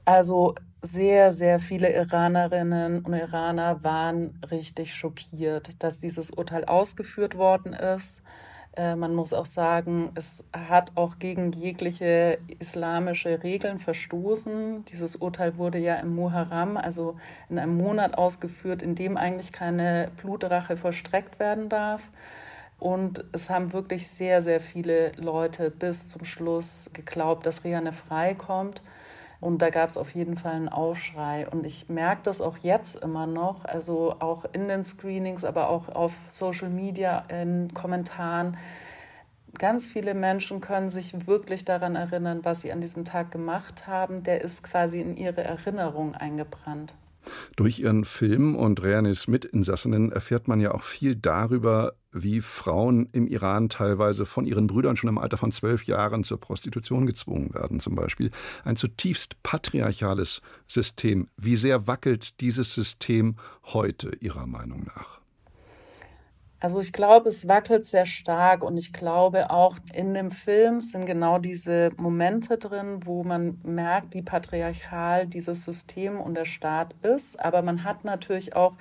Also 0.04 0.54
sehr, 0.82 1.30
sehr 1.32 1.61
viele 1.61 1.92
Iranerinnen 1.94 3.04
und 3.04 3.12
Iraner 3.12 3.85
waren 3.85 4.40
richtig 4.50 4.94
schockiert, 4.94 5.82
dass 5.82 6.00
dieses 6.00 6.30
Urteil 6.30 6.64
ausgeführt 6.64 7.37
worden 7.37 7.75
ist. 7.75 8.23
Äh, 8.77 8.95
man 8.95 9.15
muss 9.15 9.33
auch 9.33 9.47
sagen, 9.47 10.11
es 10.15 10.45
hat 10.53 10.93
auch 10.95 11.19
gegen 11.19 11.53
jegliche 11.53 12.39
islamische 12.59 13.43
Regeln 13.43 13.79
verstoßen. 13.79 14.85
Dieses 14.87 15.17
Urteil 15.17 15.59
wurde 15.59 15.79
ja 15.79 15.97
im 15.97 16.15
Muharram, 16.15 16.77
also 16.77 17.17
in 17.49 17.59
einem 17.59 17.77
Monat 17.77 18.17
ausgeführt, 18.17 18.83
in 18.83 18.95
dem 18.95 19.17
eigentlich 19.17 19.53
keine 19.53 20.11
Blutrache 20.23 20.77
vollstreckt 20.77 21.41
werden 21.41 21.69
darf. 21.69 22.03
Und 22.79 23.25
es 23.33 23.50
haben 23.50 23.73
wirklich 23.75 24.09
sehr, 24.09 24.41
sehr 24.41 24.61
viele 24.61 25.12
Leute 25.17 25.71
bis 25.71 26.09
zum 26.09 26.25
Schluss 26.25 26.91
geglaubt, 26.95 27.45
dass 27.45 27.65
Rihanna 27.65 27.93
freikommt. 27.93 28.83
Und 29.40 29.62
da 29.62 29.70
gab 29.70 29.88
es 29.88 29.97
auf 29.97 30.14
jeden 30.14 30.37
Fall 30.37 30.52
einen 30.52 30.68
Aufschrei. 30.68 31.49
Und 31.49 31.64
ich 31.64 31.88
merke 31.88 32.23
das 32.25 32.40
auch 32.40 32.59
jetzt 32.59 33.02
immer 33.02 33.26
noch, 33.26 33.64
also 33.64 34.16
auch 34.18 34.44
in 34.52 34.68
den 34.68 34.85
Screenings, 34.85 35.44
aber 35.44 35.70
auch 35.70 35.88
auf 35.88 36.12
Social 36.28 36.68
Media, 36.68 37.25
in 37.28 37.73
Kommentaren. 37.73 38.59
Ganz 39.59 39.88
viele 39.88 40.14
Menschen 40.14 40.61
können 40.61 40.90
sich 40.90 41.26
wirklich 41.26 41.64
daran 41.64 41.97
erinnern, 41.97 42.40
was 42.44 42.61
sie 42.61 42.70
an 42.70 42.80
diesem 42.80 43.04
Tag 43.04 43.30
gemacht 43.30 43.87
haben. 43.87 44.23
Der 44.23 44.42
ist 44.42 44.62
quasi 44.62 45.00
in 45.00 45.16
ihre 45.16 45.42
Erinnerung 45.42 46.14
eingebrannt. 46.14 46.94
Durch 47.57 47.79
ihren 47.79 48.05
Film 48.05 48.57
und 48.57 48.83
Reanis 48.83 49.29
Mitinsassinnen 49.29 50.12
erfährt 50.12 50.49
man 50.49 50.61
ja 50.61 50.73
auch 50.73 50.83
viel 50.83 51.17
darüber, 51.17 51.95
wie 52.12 52.41
Frauen 52.41 53.09
im 53.12 53.27
Iran 53.27 53.69
teilweise 53.69 54.27
von 54.27 54.47
ihren 54.47 54.67
Brüdern 54.67 54.97
schon 54.97 55.09
im 55.09 55.19
Alter 55.19 55.37
von 55.37 55.53
zwölf 55.53 55.85
Jahren 55.85 56.25
zur 56.25 56.41
Prostitution 56.41 57.07
gezwungen 57.07 57.55
werden, 57.55 57.81
zum 57.81 57.95
Beispiel. 57.95 58.31
Ein 58.65 58.77
zutiefst 58.77 59.43
patriarchales 59.43 60.43
System. 60.67 61.29
Wie 61.37 61.57
sehr 61.57 61.87
wackelt 61.87 62.41
dieses 62.41 62.75
System 62.75 63.37
heute 63.65 64.11
Ihrer 64.21 64.47
Meinung 64.47 64.85
nach? 64.85 65.20
Also 66.61 66.79
ich 66.79 66.93
glaube, 66.93 67.31
es 67.31 67.49
wackelt 67.49 67.87
sehr 67.87 68.05
stark 68.05 68.62
und 68.62 68.76
ich 68.76 68.93
glaube 68.93 69.50
auch 69.50 69.76
in 69.95 70.12
dem 70.12 70.31
Film 70.31 70.81
sind 70.81 71.07
genau 71.07 71.38
diese 71.38 71.90
Momente 71.97 72.59
drin, 72.59 73.00
wo 73.07 73.25
man 73.25 73.59
merkt, 73.64 74.12
wie 74.12 74.21
patriarchal 74.21 75.26
dieses 75.26 75.64
System 75.64 76.21
und 76.21 76.35
der 76.35 76.45
Staat 76.45 76.95
ist. 77.02 77.40
Aber 77.40 77.62
man 77.62 77.83
hat 77.85 78.05
natürlich 78.05 78.55
auch 78.55 78.75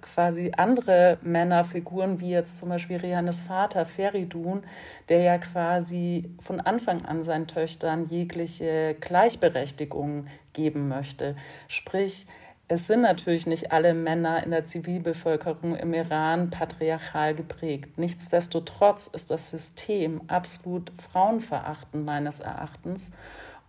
quasi 0.00 0.52
andere 0.56 1.18
Männerfiguren, 1.20 2.20
wie 2.20 2.30
jetzt 2.30 2.56
zum 2.56 2.70
Beispiel 2.70 2.96
Rihannes 2.96 3.42
Vater 3.42 3.84
Feridun, 3.84 4.62
der 5.10 5.20
ja 5.20 5.36
quasi 5.36 6.30
von 6.40 6.60
Anfang 6.60 7.04
an 7.04 7.22
seinen 7.22 7.46
Töchtern 7.46 8.06
jegliche 8.06 8.96
Gleichberechtigung 9.00 10.28
geben 10.54 10.88
möchte. 10.88 11.36
Sprich, 11.66 12.26
es 12.70 12.86
sind 12.86 13.00
natürlich 13.00 13.46
nicht 13.46 13.72
alle 13.72 13.94
Männer 13.94 14.44
in 14.44 14.50
der 14.50 14.66
Zivilbevölkerung 14.66 15.74
im 15.74 15.94
Iran 15.94 16.50
patriarchal 16.50 17.34
geprägt. 17.34 17.96
Nichtsdestotrotz 17.96 19.06
ist 19.06 19.30
das 19.30 19.50
System 19.50 20.20
absolut 20.28 20.92
frauenverachtend 21.10 22.04
meines 22.04 22.40
Erachtens. 22.40 23.12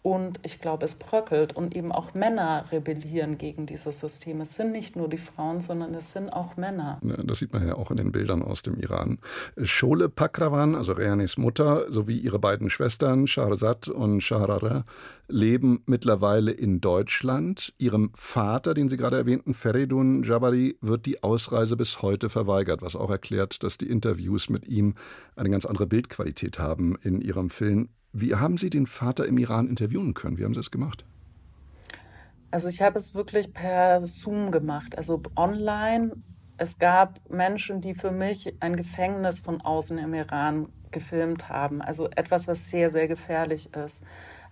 Und 0.02 0.40
ich 0.44 0.62
glaube, 0.62 0.86
es 0.86 0.96
bröckelt 0.96 1.56
und 1.56 1.76
eben 1.76 1.92
auch 1.92 2.14
Männer 2.14 2.66
rebellieren 2.72 3.38
gegen 3.38 3.66
dieses 3.66 4.00
System. 4.00 4.40
Es 4.40 4.56
sind 4.56 4.72
nicht 4.72 4.96
nur 4.96 5.10
die 5.10 5.18
Frauen, 5.18 5.60
sondern 5.60 5.94
es 5.94 6.14
sind 6.14 6.30
auch 6.30 6.56
Männer. 6.56 7.00
Das 7.02 7.40
sieht 7.40 7.52
man 7.52 7.68
ja 7.68 7.76
auch 7.76 7.92
in 7.92 7.98
den 7.98 8.12
Bildern 8.12 8.42
aus 8.42 8.62
dem 8.62 8.76
Iran. 8.76 9.20
Shole 9.62 10.08
Pakravan, 10.08 10.76
also 10.76 10.94
Rehanis 10.94 11.38
Mutter, 11.38 11.92
sowie 11.92 12.18
ihre 12.18 12.40
beiden 12.40 12.70
Schwestern 12.70 13.28
Shahrazad 13.28 13.90
und 13.90 14.22
Shahrara, 14.22 14.86
leben 15.28 15.84
mittlerweile 15.86 16.52
in 16.52 16.80
Deutschland. 16.82 17.74
Ihrem 17.78 18.12
Vater, 18.16 18.74
den 18.74 18.90
Sie 18.90 18.98
gerade 18.98 19.18
erwähnten, 19.18 19.54
Feridun 19.54 20.24
Jabari, 20.24 20.78
wird 20.82 21.06
die 21.06 21.24
Ausreise 21.24 21.76
bis 21.76 22.02
heute 22.02 22.30
verweigert, 22.30 22.82
was 22.82 22.96
auch 22.96 23.10
erklärt, 23.10 23.64
dass 23.64 23.78
die 23.78 23.90
Interviews 23.90 24.50
mit 24.50 24.68
ihm 24.68 24.96
eine 25.36 25.50
ganz 25.50 25.66
andere 25.66 25.88
Bildqualität 25.88 26.60
haben 26.60 26.98
in 27.02 27.22
Ihrem 27.22 27.50
Film. 27.50 27.90
Wie 28.12 28.36
haben 28.36 28.58
Sie 28.58 28.70
den 28.70 28.88
Vater 28.88 29.26
im 29.26 29.38
Iran 29.38 29.68
interviewen 29.68 30.14
können? 30.14 30.38
Wie 30.38 30.44
haben 30.44 30.54
Sie 30.54 30.60
das 30.60 30.72
gemacht? 30.72 31.06
Also 32.52 32.68
ich 32.68 32.82
habe 32.82 32.98
es 32.98 33.14
wirklich 33.14 33.54
per 33.54 34.06
Zoom 34.06 34.52
gemacht, 34.52 34.98
also 34.98 35.22
online. 35.36 36.14
Es 36.58 36.80
gab 36.80 37.20
Menschen, 37.30 37.80
die 37.80 37.94
für 37.94 38.12
mich 38.12 38.56
ein 38.60 38.76
Gefängnis 38.76 39.40
von 39.40 39.62
außen 39.62 39.98
im 40.00 40.14
Iran 40.14 40.70
gefilmt 40.92 41.50
haben. 41.50 41.82
Also 41.82 42.10
etwas, 42.16 42.48
was 42.48 42.70
sehr, 42.70 42.90
sehr 42.90 43.08
gefährlich 43.08 43.74
ist. 43.76 44.04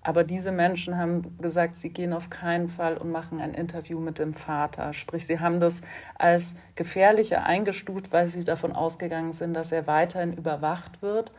Aber 0.04 0.24
diese 0.24 0.52
Menschen 0.52 0.98
haben 0.98 1.38
gesagt, 1.40 1.76
sie 1.76 1.90
gehen 1.90 2.14
auf 2.14 2.30
keinen 2.30 2.68
Fall 2.68 2.96
und 2.98 3.12
machen 3.12 3.42
ein 3.42 3.54
Interview 3.54 4.00
mit 4.00 4.20
dem 4.20 4.34
Vater. 4.34 4.94
Sprich, 4.94 5.26
sie 5.26 5.40
haben 5.40 5.60
das 5.60 5.82
als 6.16 6.56
gefährlicher 6.76 7.44
eingestuft, 7.44 8.12
weil 8.12 8.30
sie 8.30 8.46
davon 8.46 8.72
ausgegangen 8.72 9.34
sind, 9.34 9.54
dass 9.54 9.72
er 9.72 9.88
weiterhin 9.88 10.34
überwacht 10.34 11.02
wird. 11.02 11.34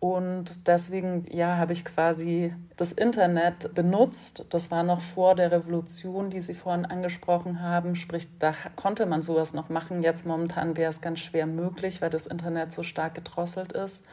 Und 0.00 0.68
deswegen, 0.68 1.26
ja, 1.28 1.56
habe 1.56 1.72
ich 1.72 1.84
quasi 1.84 2.54
das 2.76 2.92
Internet 2.92 3.74
benutzt. 3.74 4.44
Das 4.50 4.70
war 4.70 4.84
noch 4.84 5.00
vor 5.00 5.34
der 5.34 5.50
Revolution, 5.50 6.30
die 6.30 6.40
Sie 6.40 6.54
vorhin 6.54 6.86
angesprochen 6.86 7.60
haben. 7.62 7.96
Sprich, 7.96 8.28
da 8.38 8.54
konnte 8.76 9.06
man 9.06 9.22
sowas 9.22 9.54
noch 9.54 9.70
machen. 9.70 10.02
Jetzt 10.04 10.24
momentan 10.24 10.76
wäre 10.76 10.90
es 10.90 11.00
ganz 11.00 11.18
schwer 11.18 11.46
möglich, 11.46 12.00
weil 12.00 12.10
das 12.10 12.28
Internet 12.28 12.72
so 12.72 12.84
stark 12.84 13.16
gedrosselt 13.16 13.72
ist. 13.72 14.04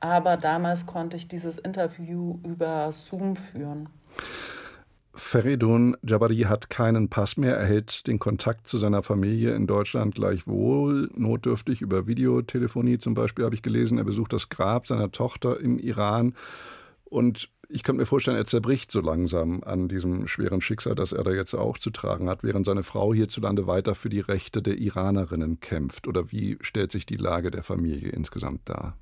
Aber 0.00 0.36
damals 0.36 0.84
konnte 0.84 1.16
ich 1.16 1.28
dieses 1.28 1.56
Interview 1.56 2.38
über 2.44 2.92
Zoom 2.92 3.36
führen. 3.36 3.88
Feridun 5.16 5.96
Jabari 6.02 6.40
hat 6.40 6.68
keinen 6.68 7.08
Pass 7.08 7.36
mehr, 7.36 7.56
erhält 7.56 8.06
den 8.06 8.18
Kontakt 8.18 8.68
zu 8.68 8.76
seiner 8.76 9.02
Familie 9.02 9.54
in 9.54 9.66
Deutschland 9.66 10.14
gleichwohl, 10.14 11.10
notdürftig 11.14 11.80
über 11.80 12.06
Videotelefonie 12.06 12.98
zum 12.98 13.14
Beispiel 13.14 13.44
habe 13.44 13.54
ich 13.54 13.62
gelesen. 13.62 13.98
Er 13.98 14.04
besucht 14.04 14.32
das 14.34 14.50
Grab 14.50 14.86
seiner 14.86 15.10
Tochter 15.10 15.58
im 15.58 15.78
Iran 15.78 16.34
und 17.04 17.48
ich 17.68 17.82
könnte 17.82 18.00
mir 18.00 18.06
vorstellen, 18.06 18.36
er 18.36 18.46
zerbricht 18.46 18.92
so 18.92 19.00
langsam 19.00 19.62
an 19.64 19.88
diesem 19.88 20.28
schweren 20.28 20.60
Schicksal, 20.60 20.94
das 20.94 21.12
er 21.12 21.24
da 21.24 21.32
jetzt 21.32 21.54
auch 21.54 21.78
zu 21.78 21.90
tragen 21.90 22.28
hat, 22.28 22.44
während 22.44 22.66
seine 22.66 22.82
Frau 22.82 23.12
hierzulande 23.12 23.66
weiter 23.66 23.94
für 23.94 24.08
die 24.08 24.20
Rechte 24.20 24.62
der 24.62 24.76
Iranerinnen 24.76 25.60
kämpft. 25.60 26.06
Oder 26.06 26.30
wie 26.30 26.58
stellt 26.60 26.92
sich 26.92 27.06
die 27.06 27.16
Lage 27.16 27.50
der 27.50 27.62
Familie 27.62 28.10
insgesamt 28.10 28.68
dar? 28.68 28.96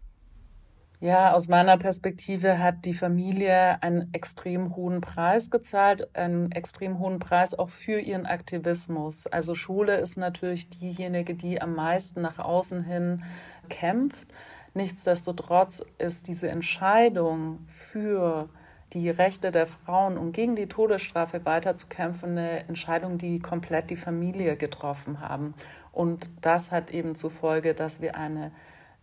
Ja, 1.04 1.34
aus 1.34 1.48
meiner 1.48 1.76
Perspektive 1.76 2.60
hat 2.60 2.86
die 2.86 2.94
Familie 2.94 3.82
einen 3.82 4.08
extrem 4.14 4.74
hohen 4.74 5.02
Preis 5.02 5.50
gezahlt, 5.50 6.08
einen 6.16 6.50
extrem 6.50 6.98
hohen 6.98 7.18
Preis 7.18 7.52
auch 7.52 7.68
für 7.68 8.00
ihren 8.00 8.24
Aktivismus. 8.24 9.26
Also 9.26 9.54
Schule 9.54 9.96
ist 9.98 10.16
natürlich 10.16 10.70
diejenige, 10.70 11.34
die 11.34 11.60
am 11.60 11.74
meisten 11.74 12.22
nach 12.22 12.38
außen 12.38 12.84
hin 12.84 13.22
kämpft. 13.68 14.26
Nichtsdestotrotz 14.72 15.84
ist 15.98 16.26
diese 16.26 16.48
Entscheidung 16.48 17.58
für 17.68 18.46
die 18.94 19.10
Rechte 19.10 19.50
der 19.50 19.66
Frauen, 19.66 20.16
um 20.16 20.32
gegen 20.32 20.56
die 20.56 20.68
Todesstrafe 20.68 21.44
weiterzukämpfen, 21.44 22.30
eine 22.30 22.60
Entscheidung, 22.66 23.18
die 23.18 23.40
komplett 23.40 23.90
die 23.90 23.96
Familie 23.96 24.56
getroffen 24.56 25.20
haben. 25.20 25.52
Und 25.92 26.30
das 26.40 26.72
hat 26.72 26.92
eben 26.92 27.14
zur 27.14 27.30
Folge, 27.30 27.74
dass 27.74 28.00
wir 28.00 28.16
eine 28.16 28.52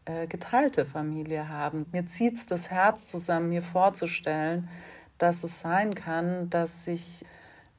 äh, 0.06 0.28
geteilte 0.28 0.86
Familie 0.86 1.50
haben. 1.50 1.86
Mir 1.92 2.06
zieht 2.08 2.36
es 2.36 2.46
das 2.46 2.72
Herz 2.72 3.08
zusammen, 3.08 3.50
mir 3.50 3.62
vorzustellen, 3.62 4.70
dass 5.18 5.44
es 5.44 5.60
sein 5.60 5.94
kann, 5.96 6.50
dass 6.50 6.86
sich 6.86 7.26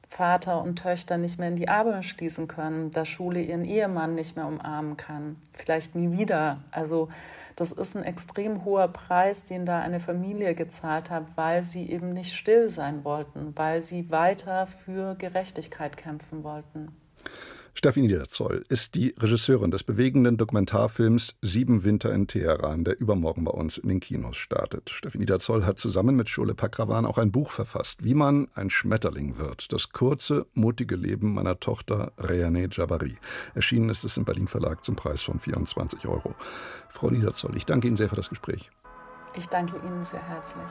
Vater 0.07 0.61
und 0.61 0.75
Töchter 0.77 1.17
nicht 1.17 1.39
mehr 1.39 1.49
in 1.49 1.55
die 1.55 1.69
Arme 1.69 2.03
schließen 2.03 2.47
können, 2.47 2.91
dass 2.91 3.07
Schule 3.07 3.41
ihren 3.41 3.65
Ehemann 3.65 4.15
nicht 4.15 4.35
mehr 4.35 4.45
umarmen 4.45 4.95
kann, 4.95 5.37
vielleicht 5.53 5.95
nie 5.95 6.17
wieder. 6.17 6.59
Also 6.71 7.07
das 7.55 7.71
ist 7.71 7.95
ein 7.95 8.03
extrem 8.03 8.63
hoher 8.63 8.87
Preis, 8.87 9.45
den 9.45 9.65
da 9.65 9.79
eine 9.79 9.99
Familie 9.99 10.55
gezahlt 10.55 11.09
hat, 11.09 11.25
weil 11.35 11.61
sie 11.63 11.89
eben 11.89 12.13
nicht 12.13 12.35
still 12.35 12.69
sein 12.69 13.03
wollten, 13.03 13.53
weil 13.55 13.81
sie 13.81 14.09
weiter 14.11 14.67
für 14.67 15.15
Gerechtigkeit 15.15 15.97
kämpfen 15.97 16.43
wollten. 16.43 16.95
Steffi 17.75 18.01
Niederzoll 18.01 18.63
ist 18.69 18.93
die 18.95 19.15
Regisseurin 19.17 19.71
des 19.71 19.83
bewegenden 19.83 20.37
Dokumentarfilms 20.37 21.35
Sieben 21.41 21.83
Winter 21.83 22.13
in 22.13 22.27
Teheran, 22.27 22.83
der 22.83 22.99
übermorgen 22.99 23.43
bei 23.43 23.51
uns 23.51 23.77
in 23.77 23.89
den 23.89 23.99
Kinos 23.99 24.37
startet. 24.37 24.91
Steffi 24.91 25.17
Niederzoll 25.17 25.65
hat 25.65 25.79
zusammen 25.79 26.15
mit 26.15 26.29
Schule 26.29 26.53
Pakrawan 26.53 27.05
auch 27.05 27.17
ein 27.17 27.31
Buch 27.31 27.51
verfasst, 27.51 28.03
wie 28.03 28.13
man 28.13 28.47
ein 28.53 28.69
Schmetterling 28.69 29.37
wird. 29.37 29.73
Das 29.73 29.89
kurze, 29.89 30.45
mutige 30.53 30.95
Leben 30.95 31.33
meiner 31.33 31.59
Tochter 31.59 32.13
Reyane 32.17 32.69
Jabari. 32.71 33.17
Erschienen 33.55 33.89
ist 33.89 34.03
es 34.03 34.17
im 34.17 34.25
Berlin 34.25 34.47
Verlag 34.47 34.85
zum 34.85 34.95
Preis 34.95 35.23
von 35.23 35.39
24 35.39 36.07
Euro. 36.07 36.35
Frau 36.89 37.09
Niederzoll, 37.09 37.57
ich 37.57 37.65
danke 37.65 37.87
Ihnen 37.87 37.97
sehr 37.97 38.09
für 38.09 38.15
das 38.15 38.29
Gespräch. 38.29 38.69
Ich 39.35 39.47
danke 39.47 39.77
Ihnen 39.85 40.03
sehr 40.03 40.21
herzlich. 40.21 40.69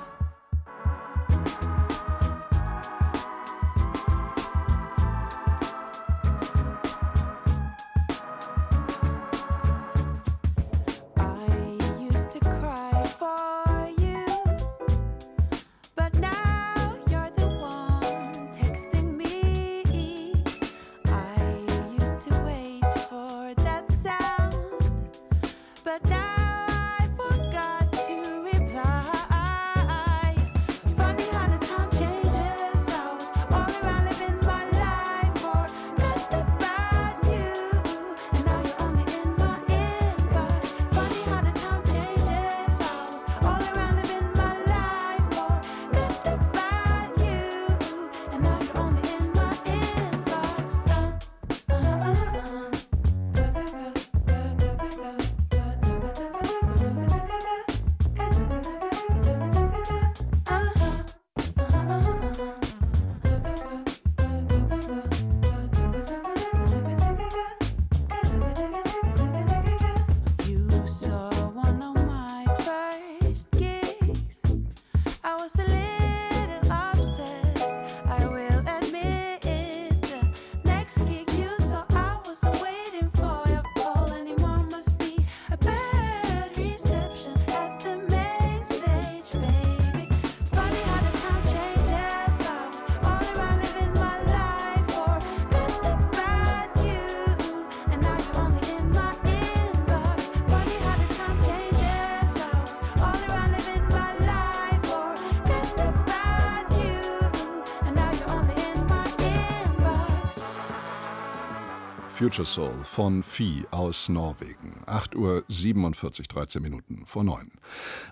Future 112.22 112.46
Soul 112.46 112.85
von 112.85 113.24
Vieh 113.24 113.66
aus 113.72 114.08
Norwegen. 114.08 114.80
8 114.87 115.16
Uhr 115.16 115.42
47, 115.48 116.28
13 116.28 116.62
Minuten 116.62 117.02
vor 117.04 117.24
9. 117.24 117.50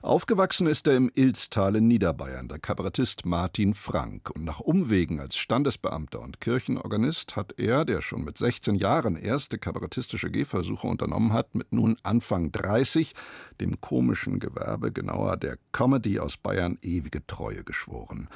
Aufgewachsen 0.03 0.67
ist 0.67 0.89
er 0.89 0.97
im 0.97 1.13
Ilztal 1.15 1.77
in 1.77 1.87
Niederbayern, 1.87 2.49
der 2.49 2.59
Kabarettist 2.59 3.25
Martin 3.25 3.73
Frank. 3.73 4.31
Und 4.31 4.43
nach 4.43 4.59
Umwegen 4.59 5.21
als 5.21 5.37
Standesbeamter 5.37 6.21
und 6.21 6.41
Kirchenorganist 6.41 7.37
hat 7.37 7.55
er, 7.57 7.85
der 7.85 8.03
schon 8.03 8.25
mit 8.25 8.37
16 8.37 8.75
Jahren 8.75 9.15
erste 9.15 9.59
kabarettistische 9.59 10.29
Gehversuche 10.33 10.89
unternommen 10.89 11.33
hat, 11.33 11.55
mit 11.55 11.73
nun 11.73 11.97
Anfang 12.03 12.51
30 12.51 13.15
dem 13.61 13.81
komischen 13.81 14.41
Gewerbe, 14.41 14.91
genauer 14.91 15.37
der 15.37 15.57
Comedy 15.71 16.19
aus 16.19 16.37
Bayern, 16.37 16.79
ewige 16.83 17.25
Treue 17.29 17.63
geschworen. 17.63 18.29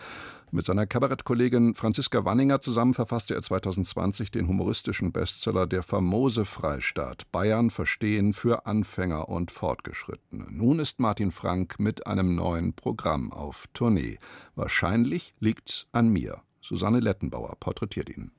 Mit 0.54 0.66
seiner 0.66 0.86
Kabarettkollegin 0.86 1.74
Franziska 1.74 2.24
Wanninger 2.24 2.60
zusammen 2.60 2.94
verfasste 2.94 3.34
er 3.34 3.42
2020 3.42 4.30
den 4.30 4.46
humoristischen 4.46 5.10
Bestseller 5.10 5.66
Der 5.66 5.82
famose 5.82 6.44
Freistaat 6.44 7.24
Bayern 7.32 7.70
verstehen 7.70 8.32
für 8.32 8.64
Anfänger 8.64 9.28
und 9.28 9.50
Fortgeschrittene. 9.50 10.46
Nun 10.48 10.78
ist 10.78 11.00
Martin 11.00 11.32
Frank 11.32 11.80
mit 11.80 12.06
einem 12.06 12.36
neuen 12.36 12.72
Programm 12.72 13.32
auf 13.32 13.66
Tournee. 13.74 14.20
Wahrscheinlich 14.54 15.34
liegt's 15.40 15.88
an 15.90 16.08
mir. 16.10 16.40
Susanne 16.60 17.00
Lettenbauer 17.00 17.56
porträtiert 17.58 18.08
ihn. 18.08 18.30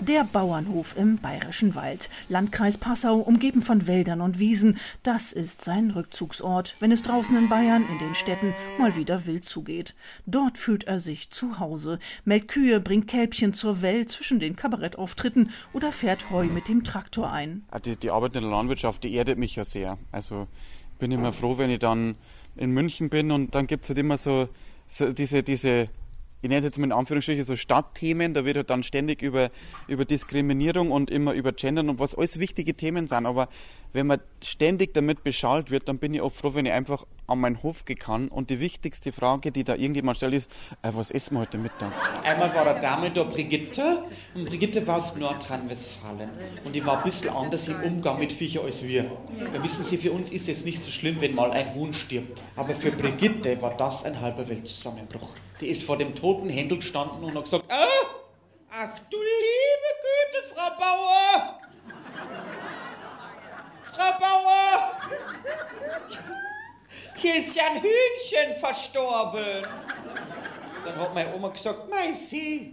Der 0.00 0.24
Bauernhof 0.24 0.96
im 0.96 1.18
Bayerischen 1.18 1.74
Wald, 1.74 2.08
Landkreis 2.30 2.78
Passau, 2.78 3.16
umgeben 3.16 3.60
von 3.60 3.86
Wäldern 3.86 4.22
und 4.22 4.38
Wiesen, 4.38 4.78
das 5.02 5.32
ist 5.32 5.62
sein 5.62 5.90
Rückzugsort, 5.90 6.74
wenn 6.80 6.90
es 6.90 7.02
draußen 7.02 7.36
in 7.36 7.50
Bayern, 7.50 7.84
in 7.86 7.98
den 7.98 8.14
Städten, 8.14 8.54
mal 8.78 8.96
wieder 8.96 9.26
wild 9.26 9.44
zugeht. 9.44 9.94
Dort 10.24 10.56
fühlt 10.56 10.84
er 10.84 11.00
sich 11.00 11.28
zu 11.28 11.58
Hause, 11.58 11.98
melkt 12.24 12.48
Kühe, 12.48 12.80
bringt 12.80 13.08
Kälbchen 13.08 13.52
zur 13.52 13.82
Welt 13.82 14.10
zwischen 14.10 14.40
den 14.40 14.56
Kabarettauftritten 14.56 15.50
oder 15.74 15.92
fährt 15.92 16.30
Heu 16.30 16.46
mit 16.46 16.68
dem 16.68 16.82
Traktor 16.82 17.30
ein. 17.30 17.66
Die, 17.84 17.96
die 17.96 18.10
Arbeit 18.10 18.36
in 18.36 18.42
der 18.42 18.50
Landwirtschaft, 18.50 19.04
die 19.04 19.14
erdet 19.14 19.38
mich 19.38 19.56
ja 19.56 19.66
sehr. 19.66 19.98
Also 20.12 20.46
bin 20.98 21.12
immer 21.12 21.32
froh, 21.32 21.58
wenn 21.58 21.68
ich 21.68 21.78
dann 21.78 22.14
in 22.56 22.70
München 22.70 23.10
bin 23.10 23.30
und 23.30 23.54
dann 23.54 23.66
gibt 23.66 23.84
es 23.84 23.90
halt 23.90 23.98
immer 23.98 24.16
so, 24.16 24.48
so 24.88 25.12
diese, 25.12 25.42
diese 25.42 25.90
ich 26.42 26.48
nenne 26.48 26.60
es 26.60 26.64
jetzt 26.64 26.78
mal 26.78 26.86
in 26.86 26.92
Anführungsstrichen 26.92 27.44
so 27.44 27.54
Stadtthemen, 27.54 28.32
da 28.32 28.44
wird 28.44 28.56
halt 28.56 28.70
dann 28.70 28.82
ständig 28.82 29.20
über, 29.20 29.50
über 29.88 30.04
Diskriminierung 30.04 30.90
und 30.90 31.10
immer 31.10 31.32
über 31.32 31.52
Gendern 31.52 31.90
und 31.90 31.98
was 31.98 32.14
alles 32.14 32.38
wichtige 32.38 32.74
Themen 32.74 33.08
sind. 33.08 33.26
Aber 33.26 33.48
wenn 33.92 34.06
man 34.06 34.20
ständig 34.42 34.94
damit 34.94 35.22
beschallt 35.22 35.70
wird, 35.70 35.88
dann 35.88 35.98
bin 35.98 36.14
ich 36.14 36.20
auch 36.20 36.32
froh, 36.32 36.54
wenn 36.54 36.64
ich 36.64 36.72
einfach 36.72 37.06
an 37.26 37.40
meinen 37.40 37.62
Hof 37.62 37.84
gehen 37.84 37.98
kann. 37.98 38.28
Und 38.28 38.48
die 38.48 38.60
wichtigste 38.60 39.12
Frage, 39.12 39.52
die 39.52 39.64
da 39.64 39.74
irgendjemand 39.74 40.16
stellt, 40.16 40.34
ist, 40.34 40.50
äh, 40.82 40.90
was 40.92 41.10
essen 41.10 41.34
wir 41.34 41.40
heute 41.40 41.58
Mittag? 41.58 41.92
Einmal 42.24 42.54
war 42.54 42.66
eine 42.66 42.80
Dame 42.80 43.10
da, 43.10 43.24
Brigitte, 43.24 44.04
und 44.34 44.46
Brigitte 44.46 44.86
war 44.86 44.96
aus 44.96 45.16
Nordrhein-Westfalen. 45.16 46.30
Und 46.64 46.74
die 46.74 46.84
war 46.86 46.98
ein 46.98 47.02
bisschen 47.02 47.30
anders 47.34 47.68
im 47.68 47.80
Umgang 47.82 48.18
mit 48.18 48.32
Viecher 48.32 48.62
als 48.62 48.86
wir. 48.86 49.04
Ja, 49.04 49.62
wissen 49.62 49.84
Sie, 49.84 49.96
für 49.96 50.12
uns 50.12 50.30
ist 50.32 50.48
es 50.48 50.64
nicht 50.64 50.82
so 50.82 50.90
schlimm, 50.90 51.16
wenn 51.20 51.34
mal 51.34 51.50
ein 51.50 51.74
Huhn 51.74 51.92
stirbt. 51.92 52.42
Aber 52.56 52.74
für 52.74 52.90
Brigitte 52.92 53.60
war 53.60 53.76
das 53.76 54.04
ein 54.04 54.20
halber 54.20 54.48
Weltzusammenbruch. 54.48 55.28
Die 55.60 55.68
ist 55.68 55.82
vor 55.82 55.98
dem 55.98 56.14
toten 56.14 56.48
Händel 56.48 56.78
gestanden 56.78 57.22
und 57.22 57.34
hat 57.34 57.44
gesagt, 57.44 57.66
ah, 57.68 57.86
ach 58.70 58.98
du 59.10 59.18
liebe 59.18 59.90
Güte, 60.02 60.54
Frau 60.54 60.70
Bauer! 60.78 61.60
Frau 63.82 64.18
Bauer! 64.18 65.00
Hier 67.16 67.34
ist 67.34 67.54
ja 67.54 67.64
ein 67.66 67.82
Hühnchen 67.82 68.58
verstorben. 68.58 69.66
Dann 70.84 70.96
hat 70.96 71.14
meine 71.14 71.34
Oma 71.34 71.48
gesagt, 71.48 71.90
mei 71.90 72.14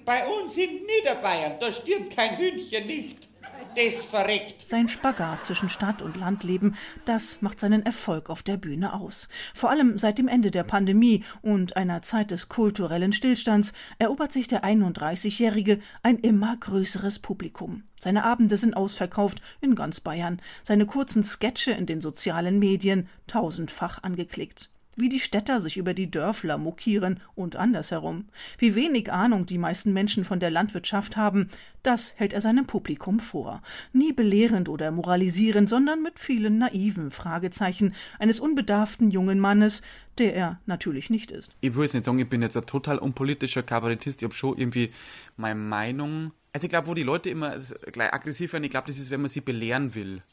bei 0.06 0.26
uns 0.26 0.56
in 0.56 0.84
Niederbayern, 0.84 1.60
da 1.60 1.70
stirbt 1.72 2.16
kein 2.16 2.38
Hühnchen 2.38 2.88
nicht. 2.88 3.28
Das 3.78 4.04
verreckt. 4.04 4.66
Sein 4.66 4.90
Spagat 4.90 5.44
zwischen 5.44 5.70
Stadt- 5.70 6.02
und 6.02 6.18
Landleben, 6.18 6.76
das 7.06 7.42
macht 7.42 7.60
seinen 7.60 7.86
Erfolg 7.86 8.30
auf 8.30 8.42
der 8.42 8.58
Bühne 8.58 8.94
aus. 8.94 9.30
Vor 9.54 9.70
allem 9.70 9.98
seit 9.98 10.18
dem 10.18 10.28
Ende 10.28 10.52
der 10.52 10.64
Pandemie 10.64 11.24
und 11.42 11.78
einer 11.78 12.02
Zeit 12.02 12.32
des 12.32 12.50
kulturellen 12.50 13.12
Stillstands 13.12 13.74
erobert 14.00 14.34
sich 14.34 14.48
der 14.48 14.64
31-Jährige 14.64 15.80
ein 16.02 16.18
immer 16.18 16.58
größeres 16.58 17.20
Publikum. 17.20 17.84
Seine 18.00 18.24
Abende 18.24 18.58
sind 18.58 18.76
ausverkauft 18.76 19.42
in 19.62 19.76
ganz 19.76 20.00
Bayern, 20.00 20.42
seine 20.64 20.86
kurzen 20.86 21.24
Sketche 21.24 21.72
in 21.72 21.86
den 21.86 22.02
sozialen 22.02 22.60
Medien 22.60 23.08
tausendfach 23.28 24.04
angeklickt 24.04 24.70
wie 24.98 25.08
die 25.08 25.22
Städter 25.22 25.62
sich 25.62 25.78
über 25.78 25.94
die 25.94 26.12
Dörfler 26.12 26.58
mokieren 26.58 27.22
und 27.36 27.56
andersherum. 27.56 28.26
Wie 28.58 28.76
wenig 28.76 29.14
Ahnung 29.14 29.46
die 29.46 29.58
meisten 29.58 29.94
Menschen 29.94 30.26
von 30.26 30.42
der 30.42 30.52
Landwirtschaft 30.52 31.16
haben, 31.16 31.50
das 31.84 32.14
hält 32.18 32.34
er 32.34 32.42
seinem 32.42 32.66
Publikum 32.66 33.22
vor. 33.22 33.62
Nie 33.94 34.12
belehrend 34.12 34.68
oder 34.68 34.92
moralisierend, 34.92 35.70
sondern 35.70 36.04
mit 36.04 36.20
vielen 36.20 36.58
naiven 36.58 37.12
Fragezeichen 37.12 37.94
eines 38.20 38.42
unbedarften 38.42 39.12
jungen 39.12 39.40
Mannes, 39.40 39.84
der 40.18 40.36
er 40.36 40.60
natürlich 40.66 41.10
nicht 41.10 41.32
ist. 41.32 41.56
Ich 41.62 41.76
will 41.76 41.84
jetzt 41.84 41.94
nicht 41.94 42.06
sagen, 42.06 42.20
ich 42.20 42.28
bin 42.28 42.42
jetzt 42.42 42.58
ein 42.58 42.66
total 42.66 42.98
unpolitischer 42.98 43.64
Kabarettist, 43.64 44.22
ich 44.22 44.26
habe 44.26 44.34
schon 44.34 44.58
irgendwie 44.58 44.92
meine 45.38 45.60
Meinung. 45.60 46.32
Also 46.52 46.66
ich 46.66 46.70
glaube, 46.70 46.88
wo 46.88 46.96
die 46.96 47.04
Leute 47.04 47.30
immer 47.30 47.58
gleich 47.92 48.12
aggressiv 48.12 48.54
werden, 48.54 48.64
ich 48.64 48.72
glaube, 48.72 48.88
das 48.88 48.98
ist, 48.98 49.12
wenn 49.12 49.22
man 49.22 49.30
sie 49.30 49.42
belehren 49.42 49.94
will. 49.94 50.24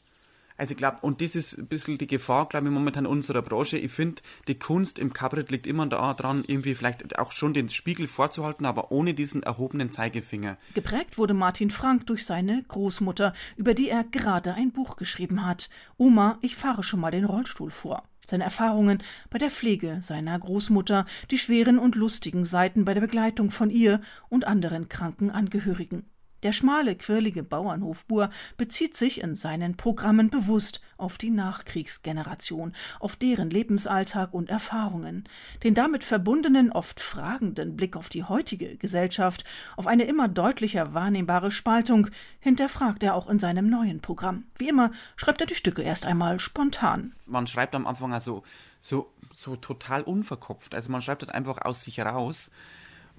Also 0.57 0.71
ich 0.71 0.77
glaube, 0.77 0.99
und 1.01 1.21
das 1.21 1.35
ist 1.35 1.57
ein 1.57 1.67
bisschen 1.67 1.97
die 1.97 2.07
Gefahr, 2.07 2.47
glaube 2.47 2.67
ich, 2.67 2.73
momentan 2.73 3.05
unserer 3.05 3.41
Branche. 3.41 3.77
Ich 3.77 3.91
finde, 3.91 4.21
die 4.47 4.57
Kunst 4.57 4.99
im 4.99 5.11
Kabarett 5.11 5.51
liegt 5.51 5.67
immer 5.67 5.85
daran, 5.87 6.43
irgendwie 6.47 6.75
vielleicht 6.75 7.19
auch 7.19 7.31
schon 7.31 7.53
den 7.53 7.69
Spiegel 7.69 8.07
vorzuhalten, 8.07 8.65
aber 8.65 8.91
ohne 8.91 9.13
diesen 9.13 9.43
erhobenen 9.43 9.91
Zeigefinger. 9.91 10.57
Geprägt 10.73 11.17
wurde 11.17 11.33
Martin 11.33 11.71
Frank 11.71 12.07
durch 12.07 12.25
seine 12.25 12.63
Großmutter, 12.67 13.33
über 13.57 13.73
die 13.73 13.89
er 13.89 14.03
gerade 14.05 14.53
ein 14.53 14.71
Buch 14.71 14.95
geschrieben 14.95 15.45
hat. 15.45 15.69
Oma, 15.97 16.37
ich 16.41 16.55
fahre 16.55 16.83
schon 16.83 17.01
mal 17.01 17.11
den 17.11 17.25
Rollstuhl 17.25 17.71
vor 17.71 18.03
seine 18.27 18.43
Erfahrungen 18.43 19.03
bei 19.29 19.37
der 19.37 19.51
Pflege 19.51 19.99
seiner 20.01 20.37
Großmutter, 20.39 21.05
die 21.31 21.37
schweren 21.37 21.77
und 21.77 21.95
lustigen 21.95 22.43
Seiten 22.43 22.85
bei 22.85 22.93
der 22.93 23.01
Begleitung 23.01 23.51
von 23.51 23.69
ihr 23.69 24.01
und 24.29 24.47
anderen 24.47 24.89
kranken 24.89 25.29
Angehörigen. 25.29 26.05
Der 26.45 26.51
schmale, 26.51 26.95
quirlige 26.95 27.41
Bauernhofbur 27.41 28.29
bezieht 28.55 28.95
sich 28.95 29.19
in 29.19 29.35
seinen 29.35 29.77
Programmen 29.77 30.29
bewusst 30.29 30.79
auf 30.95 31.17
die 31.17 31.31
Nachkriegsgeneration, 31.31 32.75
auf 32.99 33.15
deren 33.15 33.49
Lebensalltag 33.49 34.31
und 34.31 34.51
Erfahrungen, 34.51 35.27
den 35.63 35.73
damit 35.73 36.03
verbundenen, 36.03 36.71
oft 36.71 36.99
fragenden 36.99 37.75
Blick 37.75 37.97
auf 37.97 38.09
die 38.09 38.25
heutige 38.25 38.77
Gesellschaft, 38.77 39.43
auf 39.75 39.87
eine 39.87 40.03
immer 40.03 40.27
deutlicher 40.27 40.93
wahrnehmbare 40.93 41.49
Spaltung, 41.49 42.11
hinterfragt 42.41 43.01
er 43.01 43.15
auch 43.15 43.27
in 43.27 43.39
seinem 43.39 43.67
neuen 43.67 43.99
Programm. 43.99 44.43
Wie 44.55 44.69
immer 44.69 44.91
schreibt 45.15 45.41
er 45.41 45.47
die 45.47 45.55
Stücke 45.55 45.81
erst 45.81 46.05
einmal 46.05 46.39
spontan. 46.39 47.15
Man 47.25 47.47
schreibt 47.47 47.73
am 47.73 47.87
Anfang 47.87 48.13
also 48.13 48.43
so, 48.81 49.11
so 49.33 49.55
total 49.55 50.03
unverkopft. 50.03 50.75
Also 50.75 50.91
man 50.91 51.01
schreibt 51.01 51.23
das 51.23 51.29
einfach 51.29 51.65
aus 51.65 51.83
sich 51.83 51.99
raus 51.99 52.51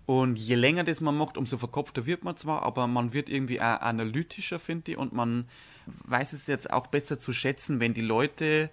und 0.06 0.38
je 0.38 0.54
länger 0.54 0.84
das 0.84 1.00
man 1.00 1.16
macht, 1.16 1.36
umso 1.36 1.58
verkopfter 1.58 2.06
wird 2.06 2.22
man 2.22 2.36
zwar, 2.36 2.62
aber 2.62 2.86
man 2.86 3.12
wird 3.12 3.28
irgendwie 3.28 3.60
auch 3.60 3.80
analytischer, 3.80 4.60
finde 4.60 4.92
ich, 4.92 4.96
und 4.96 5.12
man 5.12 5.48
weiß 5.86 6.32
es 6.32 6.46
jetzt 6.46 6.70
auch 6.70 6.86
besser 6.86 7.18
zu 7.18 7.32
schätzen, 7.32 7.80
wenn 7.80 7.92
die 7.92 8.02
Leute 8.02 8.70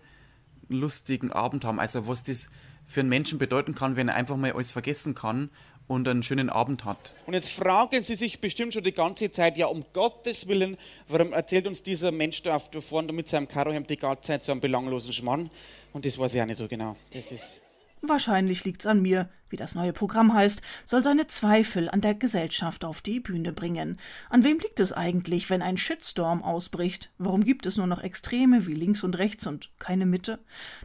einen 0.69 0.79
lustigen 0.79 1.31
Abend 1.31 1.65
haben. 1.65 1.79
Also 1.79 2.07
was 2.07 2.23
das 2.23 2.49
für 2.85 2.99
einen 2.99 3.09
Menschen 3.09 3.39
bedeuten 3.39 3.73
kann, 3.73 3.95
wenn 3.95 4.09
er 4.09 4.15
einfach 4.15 4.37
mal 4.37 4.51
alles 4.51 4.71
vergessen 4.71 5.15
kann 5.15 5.49
und 5.87 6.07
einen 6.07 6.23
schönen 6.23 6.49
Abend 6.49 6.85
hat. 6.85 7.13
Und 7.25 7.33
jetzt 7.33 7.49
fragen 7.49 8.01
Sie 8.03 8.15
sich 8.15 8.39
bestimmt 8.39 8.73
schon 8.73 8.83
die 8.83 8.93
ganze 8.93 9.31
Zeit, 9.31 9.57
ja 9.57 9.65
um 9.65 9.85
Gottes 9.93 10.47
Willen, 10.47 10.77
warum 11.07 11.33
erzählt 11.33 11.67
uns 11.67 11.83
dieser 11.83 12.11
Mensch 12.11 12.41
da 12.43 12.55
auf 12.55 12.69
der 12.69 12.81
vorne 12.81 13.11
mit 13.11 13.27
seinem 13.27 13.47
Karohemd 13.47 13.89
die 13.89 13.97
ganze 13.97 14.21
Zeit 14.23 14.43
so 14.43 14.51
einen 14.51 14.61
belanglosen 14.61 15.13
Schmarrn? 15.13 15.49
Und 15.93 16.05
das 16.05 16.17
weiß 16.17 16.35
ich 16.35 16.41
auch 16.41 16.45
nicht 16.45 16.57
so 16.57 16.67
genau. 16.67 16.95
Das 17.11 17.31
ist 17.31 17.59
Wahrscheinlich 18.05 18.65
liegt's 18.65 18.85
an 18.85 19.01
mir, 19.01 19.29
wie 19.47 19.55
das 19.55 19.75
neue 19.75 19.93
Programm 19.93 20.33
heißt, 20.33 20.61
soll 20.83 21.01
seine 21.01 21.27
Zweifel 21.27 21.89
an 21.89 22.01
der 22.01 22.13
Gesellschaft 22.13 22.83
auf 22.83 23.01
die 23.01 23.21
Bühne 23.21 23.53
bringen. 23.53 23.97
An 24.29 24.43
wem 24.43 24.59
liegt 24.59 24.81
es 24.81 24.91
eigentlich, 24.91 25.49
wenn 25.49 25.61
ein 25.61 25.77
Shitstorm 25.77 26.43
ausbricht? 26.43 27.13
Warum 27.17 27.45
gibt 27.45 27.65
es 27.65 27.77
nur 27.77 27.87
noch 27.87 28.03
Extreme 28.03 28.67
wie 28.67 28.73
links 28.73 29.05
und 29.05 29.17
rechts 29.17 29.47
und 29.47 29.71
keine 29.79 30.05
Mitte? 30.05 30.39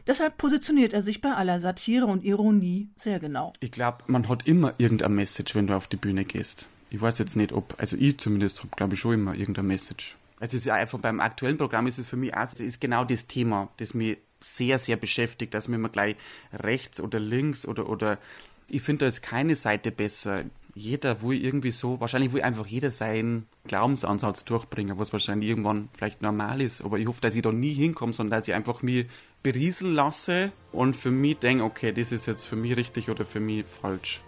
Deshalb 0.07 0.37
positioniert 0.37 0.93
er 0.93 1.01
sich 1.01 1.19
bei 1.19 1.33
aller 1.33 1.59
Satire 1.59 2.05
und 2.05 2.23
Ironie 2.23 2.89
sehr 2.95 3.19
genau. 3.19 3.51
Ich 3.59 3.71
glaube, 3.71 4.05
man 4.07 4.29
hat 4.29 4.47
immer 4.47 4.73
irgendein 4.77 5.13
Message, 5.13 5.55
wenn 5.55 5.67
du 5.67 5.75
auf 5.75 5.87
die 5.87 5.97
Bühne 5.97 6.23
gehst. 6.23 6.69
Ich 6.89 7.01
weiß 7.01 7.17
jetzt 7.17 7.35
nicht, 7.35 7.51
ob, 7.51 7.75
also 7.79 7.97
ich 7.97 8.17
zumindest 8.17 8.59
habe, 8.59 8.69
glaube 8.77 8.93
ich, 8.93 9.01
schon 9.01 9.15
immer 9.15 9.33
irgendein 9.35 9.67
Message. 9.67 10.15
Also 10.39 10.55
es 10.55 10.65
ist 10.65 10.71
einfach 10.71 10.99
beim 10.99 11.19
aktuellen 11.19 11.57
Programm 11.57 11.85
ist 11.87 11.99
es 11.99 12.07
für 12.07 12.15
mich 12.15 12.33
auch, 12.33 12.53
ist 12.53 12.79
genau 12.79 13.03
das 13.03 13.27
Thema, 13.27 13.67
das 13.75 13.93
mir 13.93 14.15
sehr, 14.39 14.79
sehr 14.79 14.97
beschäftigt, 14.97 15.53
dass 15.53 15.67
man 15.67 15.79
immer 15.79 15.89
gleich 15.89 16.15
rechts 16.53 17.01
oder 17.01 17.19
links 17.19 17.65
oder, 17.65 17.89
oder 17.89 18.17
ich 18.67 18.81
finde, 18.81 19.05
da 19.05 19.07
ist 19.07 19.21
keine 19.21 19.55
Seite 19.55 19.91
besser. 19.91 20.43
Jeder 20.75 21.21
will 21.21 21.43
irgendwie 21.43 21.71
so, 21.71 21.99
wahrscheinlich 21.99 22.31
will 22.31 22.43
einfach 22.43 22.67
jeder 22.67 22.91
seinen 22.91 23.47
Glaubensansatz 23.67 24.45
durchbringen, 24.45 24.97
was 24.99 25.11
wahrscheinlich 25.11 25.49
irgendwann 25.49 25.89
vielleicht 25.97 26.21
normal 26.21 26.61
ist. 26.61 26.83
Aber 26.83 26.99
ich 26.99 27.07
hoffe, 27.07 27.21
dass 27.21 27.35
ich 27.35 27.41
da 27.41 27.51
nie 27.51 27.73
hinkomme, 27.73 28.13
sondern 28.13 28.39
dass 28.39 28.47
ich 28.47 28.53
einfach 28.53 28.81
mir 28.81 29.05
berieseln 29.41 29.93
lasse 29.93 30.51
und 30.71 30.95
für 30.95 31.11
mich 31.11 31.37
denke, 31.39 31.63
okay, 31.63 31.91
das 31.91 32.11
ist 32.11 32.27
jetzt 32.27 32.45
für 32.45 32.55
mich 32.55 32.77
richtig 32.77 33.09
oder 33.09 33.25
für 33.25 33.39
mich 33.39 33.65
falsch. 33.65 34.21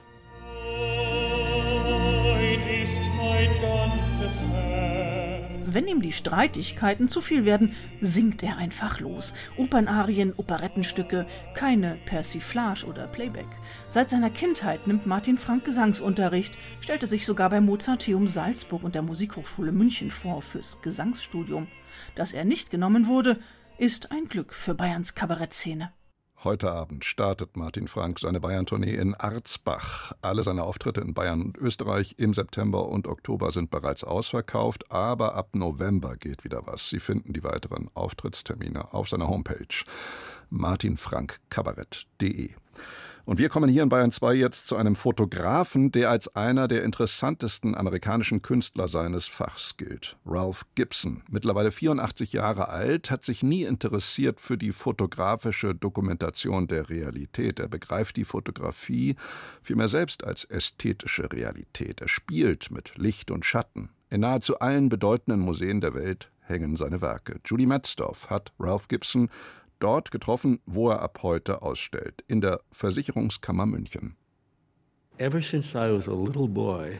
Wenn 5.73 5.87
ihm 5.87 6.01
die 6.01 6.11
Streitigkeiten 6.11 7.07
zu 7.07 7.21
viel 7.21 7.45
werden, 7.45 7.73
singt 8.01 8.43
er 8.43 8.57
einfach 8.57 8.99
los. 8.99 9.33
Opernarien, 9.55 10.33
Operettenstücke, 10.35 11.25
keine 11.53 11.97
Persiflage 12.05 12.85
oder 12.85 13.07
Playback. 13.07 13.47
Seit 13.87 14.09
seiner 14.09 14.29
Kindheit 14.29 14.85
nimmt 14.85 15.05
Martin 15.05 15.37
Frank 15.37 15.63
Gesangsunterricht, 15.63 16.57
stellte 16.81 17.07
sich 17.07 17.25
sogar 17.25 17.49
beim 17.49 17.65
Mozarteum 17.65 18.27
Salzburg 18.27 18.83
und 18.83 18.95
der 18.95 19.01
Musikhochschule 19.01 19.71
München 19.71 20.11
vor 20.11 20.41
fürs 20.41 20.81
Gesangsstudium. 20.81 21.67
Dass 22.15 22.33
er 22.33 22.43
nicht 22.43 22.69
genommen 22.69 23.07
wurde, 23.07 23.39
ist 23.77 24.11
ein 24.11 24.27
Glück 24.27 24.53
für 24.53 24.75
Bayerns 24.75 25.15
Kabarettszene. 25.15 25.93
Heute 26.43 26.71
Abend 26.71 27.05
startet 27.05 27.55
Martin 27.55 27.87
Frank 27.87 28.17
seine 28.17 28.39
Bayern-Tournee 28.39 28.95
in 28.95 29.13
Arzbach. 29.13 30.13
Alle 30.23 30.41
seine 30.41 30.63
Auftritte 30.63 30.99
in 30.99 31.13
Bayern 31.13 31.43
und 31.43 31.55
Österreich 31.59 32.15
im 32.17 32.33
September 32.33 32.87
und 32.87 33.05
Oktober 33.05 33.51
sind 33.51 33.69
bereits 33.69 34.03
ausverkauft, 34.03 34.91
aber 34.91 35.35
ab 35.35 35.49
November 35.53 36.17
geht 36.17 36.43
wieder 36.43 36.65
was. 36.65 36.89
Sie 36.89 36.99
finden 36.99 37.33
die 37.33 37.43
weiteren 37.43 37.91
Auftrittstermine 37.93 38.91
auf 38.91 39.07
seiner 39.07 39.27
Homepage 39.27 39.85
martinfrankkabarett.de. 40.49 42.55
Und 43.25 43.39
wir 43.39 43.49
kommen 43.49 43.69
hier 43.69 43.83
in 43.83 43.89
Bayern 43.89 44.11
2 44.11 44.33
jetzt 44.33 44.67
zu 44.67 44.75
einem 44.75 44.95
Fotografen, 44.95 45.91
der 45.91 46.09
als 46.09 46.35
einer 46.35 46.67
der 46.67 46.83
interessantesten 46.83 47.75
amerikanischen 47.75 48.41
Künstler 48.41 48.87
seines 48.87 49.27
Fachs 49.27 49.77
gilt. 49.77 50.17
Ralph 50.25 50.65
Gibson, 50.75 51.23
mittlerweile 51.29 51.71
84 51.71 52.33
Jahre 52.33 52.69
alt, 52.69 53.11
hat 53.11 53.23
sich 53.23 53.43
nie 53.43 53.63
interessiert 53.63 54.39
für 54.39 54.57
die 54.57 54.71
fotografische 54.71 55.75
Dokumentation 55.75 56.67
der 56.67 56.89
Realität. 56.89 57.59
Er 57.59 57.67
begreift 57.67 58.17
die 58.17 58.25
Fotografie 58.25 59.15
vielmehr 59.61 59.87
selbst 59.87 60.23
als 60.23 60.45
ästhetische 60.45 61.31
Realität. 61.31 62.01
Er 62.01 62.07
spielt 62.07 62.71
mit 62.71 62.97
Licht 62.97 63.31
und 63.31 63.45
Schatten. 63.45 63.89
In 64.09 64.21
nahezu 64.21 64.59
allen 64.59 64.89
bedeutenden 64.89 65.39
Museen 65.39 65.79
der 65.79 65.93
Welt 65.93 66.31
hängen 66.41 66.75
seine 66.75 67.01
Werke. 67.01 67.39
Julie 67.45 67.67
Metzdorf 67.67 68.29
hat 68.29 68.51
Ralph 68.59 68.87
Gibson 68.87 69.29
dort 69.81 70.11
getroffen, 70.11 70.59
wo 70.65 70.89
er 70.89 71.01
ab 71.01 71.19
heute 71.23 71.61
ausstellt, 71.61 72.23
in 72.27 72.41
der 72.41 72.61
Versicherungskammer 72.71 73.65
München. 73.65 74.15
Ever 75.17 75.41
since 75.41 75.77
I 75.77 75.91
was 75.91 76.07
a 76.07 76.13
little 76.13 76.47
boy, 76.47 76.99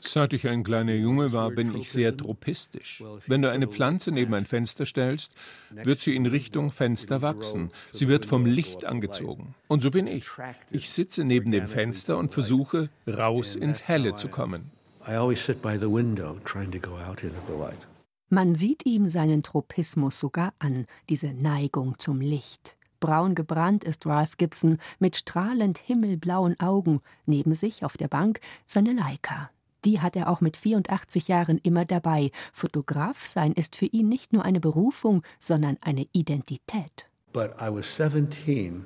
Seit 0.00 0.32
ich 0.32 0.48
ein 0.48 0.64
kleiner 0.64 0.94
Junge 0.94 1.32
war, 1.32 1.50
bin 1.50 1.76
ich 1.76 1.90
sehr 1.90 2.16
tropistisch. 2.16 3.02
Wenn 3.26 3.42
du 3.42 3.50
eine 3.50 3.68
Pflanze 3.68 4.10
neben 4.12 4.34
ein 4.34 4.46
Fenster 4.46 4.86
stellst, 4.86 5.34
wird 5.70 6.00
sie 6.00 6.16
in 6.16 6.26
Richtung 6.26 6.70
Fenster 6.70 7.22
wachsen. 7.22 7.70
Sie 7.92 8.08
wird 8.08 8.26
vom 8.26 8.46
Licht 8.46 8.84
angezogen. 8.84 9.54
Und 9.68 9.82
so 9.82 9.90
bin 9.90 10.06
ich. 10.06 10.26
Ich 10.70 10.90
sitze 10.90 11.24
neben 11.24 11.50
dem 11.50 11.68
Fenster 11.68 12.16
und 12.18 12.32
versuche, 12.32 12.88
raus 13.06 13.54
ins 13.54 13.86
Helle 13.86 14.14
zu 14.14 14.28
kommen. 14.28 14.70
I 15.06 15.12
always 15.14 15.44
sit 15.44 15.62
by 15.62 15.78
the 15.78 15.90
window 15.90 16.38
trying 16.44 16.70
to 16.72 16.78
go 16.78 16.96
out 16.96 17.22
into 17.22 17.40
the 17.46 17.54
light. 17.54 17.89
Man 18.32 18.54
sieht 18.54 18.86
ihm 18.86 19.08
seinen 19.08 19.42
Tropismus 19.42 20.20
sogar 20.20 20.54
an, 20.60 20.86
diese 21.08 21.34
Neigung 21.34 21.96
zum 21.98 22.20
Licht. 22.20 22.76
Braun 23.00 23.34
gebrannt 23.34 23.82
ist 23.82 24.06
Ralph 24.06 24.36
Gibson 24.36 24.78
mit 25.00 25.16
strahlend 25.16 25.78
himmelblauen 25.78 26.58
Augen, 26.60 27.00
neben 27.26 27.54
sich 27.54 27.84
auf 27.84 27.96
der 27.96 28.06
Bank 28.06 28.38
seine 28.66 28.92
Leica. 28.92 29.50
Die 29.84 30.00
hat 30.00 30.14
er 30.14 30.30
auch 30.30 30.40
mit 30.40 30.56
84 30.56 31.26
Jahren 31.26 31.58
immer 31.58 31.84
dabei. 31.84 32.30
Fotograf 32.52 33.26
sein 33.26 33.52
ist 33.52 33.74
für 33.74 33.86
ihn 33.86 34.08
nicht 34.08 34.32
nur 34.32 34.44
eine 34.44 34.60
Berufung, 34.60 35.24
sondern 35.40 35.76
eine 35.80 36.06
Identität. 36.12 37.08
But 37.32 37.56
I 37.60 37.68
was 37.74 37.96
17 37.96 38.84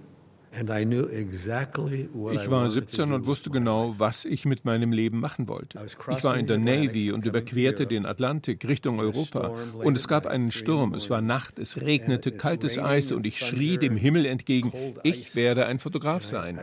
Ich 2.32 2.50
war 2.50 2.70
17 2.70 3.12
und 3.12 3.26
wusste 3.26 3.50
genau, 3.50 3.94
was 3.98 4.24
ich 4.24 4.44
mit 4.44 4.64
meinem 4.64 4.92
Leben 4.92 5.20
machen 5.20 5.48
wollte. 5.48 5.80
Ich 6.10 6.24
war 6.24 6.36
in 6.36 6.46
der 6.46 6.58
Navy 6.58 7.10
und 7.12 7.26
überquerte 7.26 7.86
den 7.86 8.06
Atlantik 8.06 8.66
Richtung 8.68 9.00
Europa. 9.00 9.52
Und 9.82 9.98
es 9.98 10.06
gab 10.08 10.26
einen 10.26 10.52
Sturm, 10.52 10.94
es 10.94 11.10
war 11.10 11.20
Nacht, 11.20 11.58
es 11.58 11.80
regnete 11.80 12.32
kaltes 12.32 12.78
Eis 12.78 13.12
und 13.12 13.26
ich 13.26 13.38
schrie 13.38 13.78
dem 13.78 13.96
Himmel 13.96 14.26
entgegen, 14.26 14.72
ich 15.02 15.34
werde 15.34 15.66
ein 15.66 15.78
Fotograf 15.78 16.24
sein. 16.24 16.58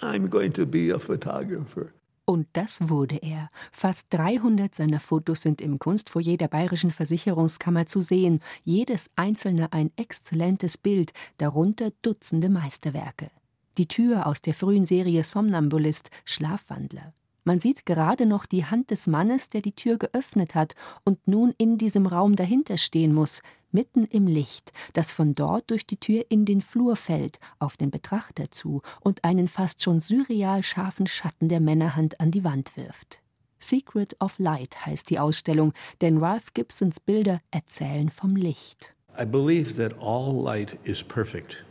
I'm 0.00 0.28
going 0.28 0.52
to 0.52 0.64
be 0.64 0.94
a 0.94 0.98
photographer. 0.98 1.92
Und 2.28 2.46
das 2.52 2.90
wurde 2.90 3.16
er. 3.16 3.48
Fast 3.72 4.08
300 4.10 4.74
seiner 4.74 5.00
Fotos 5.00 5.40
sind 5.40 5.62
im 5.62 5.78
Kunstfoyer 5.78 6.36
der 6.36 6.48
Bayerischen 6.48 6.90
Versicherungskammer 6.90 7.86
zu 7.86 8.02
sehen, 8.02 8.40
jedes 8.64 9.10
einzelne 9.16 9.72
ein 9.72 9.92
exzellentes 9.96 10.76
Bild, 10.76 11.12
darunter 11.38 11.90
Dutzende 12.02 12.50
Meisterwerke. 12.50 13.30
Die 13.78 13.88
Tür 13.88 14.26
aus 14.26 14.42
der 14.42 14.52
frühen 14.52 14.84
Serie 14.84 15.24
Somnambulist, 15.24 16.10
Schlafwandler. 16.26 17.14
Man 17.44 17.60
sieht 17.60 17.86
gerade 17.86 18.26
noch 18.26 18.44
die 18.44 18.66
Hand 18.66 18.90
des 18.90 19.06
Mannes, 19.06 19.48
der 19.48 19.62
die 19.62 19.72
Tür 19.72 19.96
geöffnet 19.96 20.54
hat 20.54 20.74
und 21.06 21.26
nun 21.26 21.54
in 21.56 21.78
diesem 21.78 22.04
Raum 22.04 22.36
dahinter 22.36 22.76
stehen 22.76 23.14
muss, 23.14 23.40
mitten 23.72 24.04
im 24.04 24.26
Licht, 24.26 24.72
das 24.92 25.12
von 25.12 25.34
dort 25.34 25.70
durch 25.70 25.86
die 25.86 25.98
Tür 25.98 26.24
in 26.28 26.44
den 26.44 26.60
Flur 26.60 26.96
fällt, 26.96 27.38
auf 27.58 27.76
den 27.76 27.90
Betrachter 27.90 28.50
zu 28.50 28.82
und 29.00 29.24
einen 29.24 29.48
fast 29.48 29.82
schon 29.82 30.00
surreal 30.00 30.62
scharfen 30.62 31.06
Schatten 31.06 31.48
der 31.48 31.60
Männerhand 31.60 32.20
an 32.20 32.30
die 32.30 32.44
Wand 32.44 32.76
wirft. 32.76 33.20
Secret 33.58 34.16
of 34.20 34.38
Light 34.38 34.86
heißt 34.86 35.10
die 35.10 35.18
Ausstellung, 35.18 35.72
denn 36.00 36.18
Ralph 36.18 36.54
Gibsons 36.54 37.00
Bilder 37.00 37.40
erzählen 37.50 38.10
vom 38.10 38.36
Licht. 38.36 38.94
I 39.20 39.24
believe 39.24 39.74
that 39.74 39.98
all 40.00 40.32
light 40.32 40.78
is 40.84 41.02
perfect. 41.02 41.64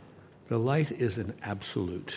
The 0.50 0.56
light 0.56 0.90
is 0.90 1.18
an 1.18 1.32
absolute. 1.42 2.14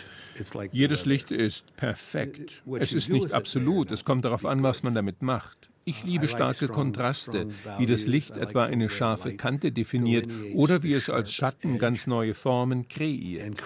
Jedes 0.72 1.04
Licht 1.04 1.30
ist 1.30 1.76
perfekt. 1.76 2.62
Es 2.78 2.92
ist 2.92 3.10
nicht 3.10 3.32
absolut. 3.32 3.90
Es 3.90 4.04
kommt 4.04 4.24
darauf 4.24 4.46
an, 4.46 4.62
was 4.62 4.82
man 4.82 4.94
damit 4.94 5.20
macht. 5.20 5.68
Ich 5.84 6.04
liebe 6.04 6.28
starke 6.28 6.68
Kontraste, 6.68 7.48
wie 7.78 7.86
das 7.86 8.06
Licht 8.06 8.36
etwa 8.36 8.64
eine 8.64 8.88
scharfe 8.88 9.36
Kante 9.36 9.72
definiert 9.72 10.30
oder 10.54 10.82
wie 10.82 10.92
es 10.92 11.10
als 11.10 11.32
Schatten 11.32 11.78
ganz 11.78 12.06
neue 12.06 12.34
Formen 12.34 12.86
kreiert. 12.86 13.60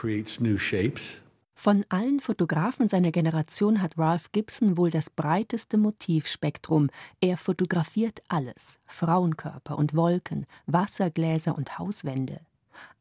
Von 1.59 1.85
allen 1.89 2.21
Fotografen 2.21 2.89
seiner 2.89 3.11
Generation 3.11 3.83
hat 3.83 3.99
Ralph 3.99 4.33
Gibson 4.33 4.77
wohl 4.77 4.91
das 4.91 5.11
breiteste 5.11 5.79
Motivspektrum. 5.79 6.89
Er 7.21 7.37
fotografiert 7.37 8.23
alles: 8.29 8.79
Frauenkörper 8.87 9.77
und 9.77 9.95
Wolken, 9.95 10.47
Wassergläser 10.67 11.57
und 11.57 11.79
Hauswände. 11.79 12.41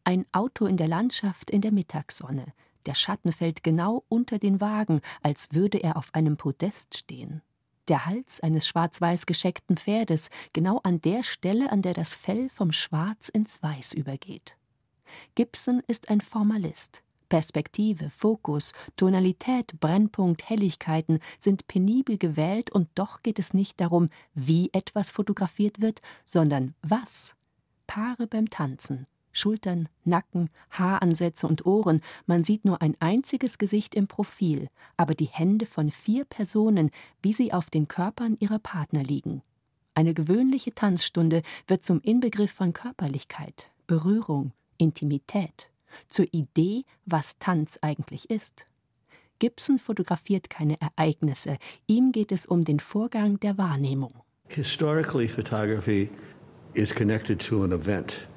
Ein 0.04 0.25
Auto 0.32 0.65
in 0.65 0.78
der 0.78 0.88
Landschaft 0.88 1.49
in 1.49 1.62
der 1.62 1.71
Mittagssonne. 1.71 2.45
Der 2.86 2.95
Schatten 2.95 3.32
fällt 3.32 3.63
genau 3.63 4.04
unter 4.10 4.39
den 4.39 4.62
Wagen, 4.62 5.01
als 5.23 5.49
würde 5.51 5.80
er 5.80 5.97
auf 5.97 6.13
einem 6.13 6.38
Podest 6.38 6.97
stehen 6.97 7.41
der 7.88 8.06
Hals 8.06 8.41
eines 8.41 8.67
schwarz-weiß 8.67 9.26
gescheckten 9.26 9.78
Pferdes, 9.78 10.30
genau 10.54 10.80
an 10.84 11.02
der 11.02 11.24
Stelle, 11.24 11.71
an 11.71 11.82
der 11.82 11.93
das 11.93 12.13
Fell 12.13 12.50
vom 12.50 12.71
Schwarz 12.71 13.30
ins 13.30 13.62
Weiß 13.62 13.93
übergeht. 13.93 14.58
Gibson 15.36 15.82
ist 15.88 16.10
ein 16.10 16.21
Formalist. 16.21 17.04
Perspektive, 17.30 18.10
Fokus, 18.10 18.74
Tonalität, 18.98 19.80
Brennpunkt, 19.80 20.48
Helligkeiten 20.50 21.19
sind 21.39 21.67
penibel 21.67 22.17
gewählt 22.17 22.71
und 22.71 22.88
doch 22.95 23.24
geht 23.24 23.39
es 23.39 23.54
nicht 23.54 23.82
darum, 23.82 24.10
wie 24.34 24.69
etwas 24.74 25.10
fotografiert 25.12 25.82
wird, 25.82 26.02
sondern 26.24 26.76
was. 26.82 27.36
Paare 27.88 28.28
beim 28.28 28.50
Tanzen, 28.50 29.08
Schultern, 29.38 29.88
Nacken, 30.06 30.50
Haaransätze 30.71 31.45
und 31.45 31.65
Ohren, 31.65 32.02
man 32.26 32.43
sieht 32.43 32.63
nur 32.63 32.82
ein 32.82 32.95
einziges 33.00 33.58
Gesicht 33.58 33.93
im 33.93 34.08
Profil, 34.08 34.69
aber 34.95 35.13
die 35.13 35.26
Hände 35.26 35.65
von 35.65 35.91
vier 35.91 36.24
Personen, 36.24 36.89
wie 37.21 37.34
sie 37.34 37.52
auf 37.52 37.69
den 37.69 37.88
Körpern 37.88 38.38
ihrer 38.39 38.60
Partner 38.60 39.04
liegen. 39.04 39.41
Eine 39.93 40.13
gewöhnliche 40.13 40.74
Tanzstunde 40.74 41.41
wird 41.67 41.84
zum 41.84 42.02
Inbegriff 42.02 42.52
von 42.52 42.74
Körperlichkeit, 42.74 43.69
Berührung, 43.88 44.54
Intimität, 44.78 45.69
zur 46.10 46.28
Idee, 46.32 46.84
was 47.06 47.38
Tanz 47.39 47.78
eigentlich 47.82 48.30
ist. 48.30 48.65
Gibson 49.39 49.80
fotografiert 49.80 50.50
keine 50.50 50.80
Ereignisse, 50.80 51.58
ihm 51.88 52.13
geht 52.13 52.32
es 52.32 52.45
um 52.45 52.63
den 52.63 52.80
Vorgang 52.80 53.39
der 53.41 53.58
Wahrnehmung. 53.58 54.13
Historically, 54.48 55.28
photography 55.28 56.10
is 56.74 56.93
connected 56.93 57.39
to 57.39 57.63
an 57.63 57.74
event. 57.74 58.28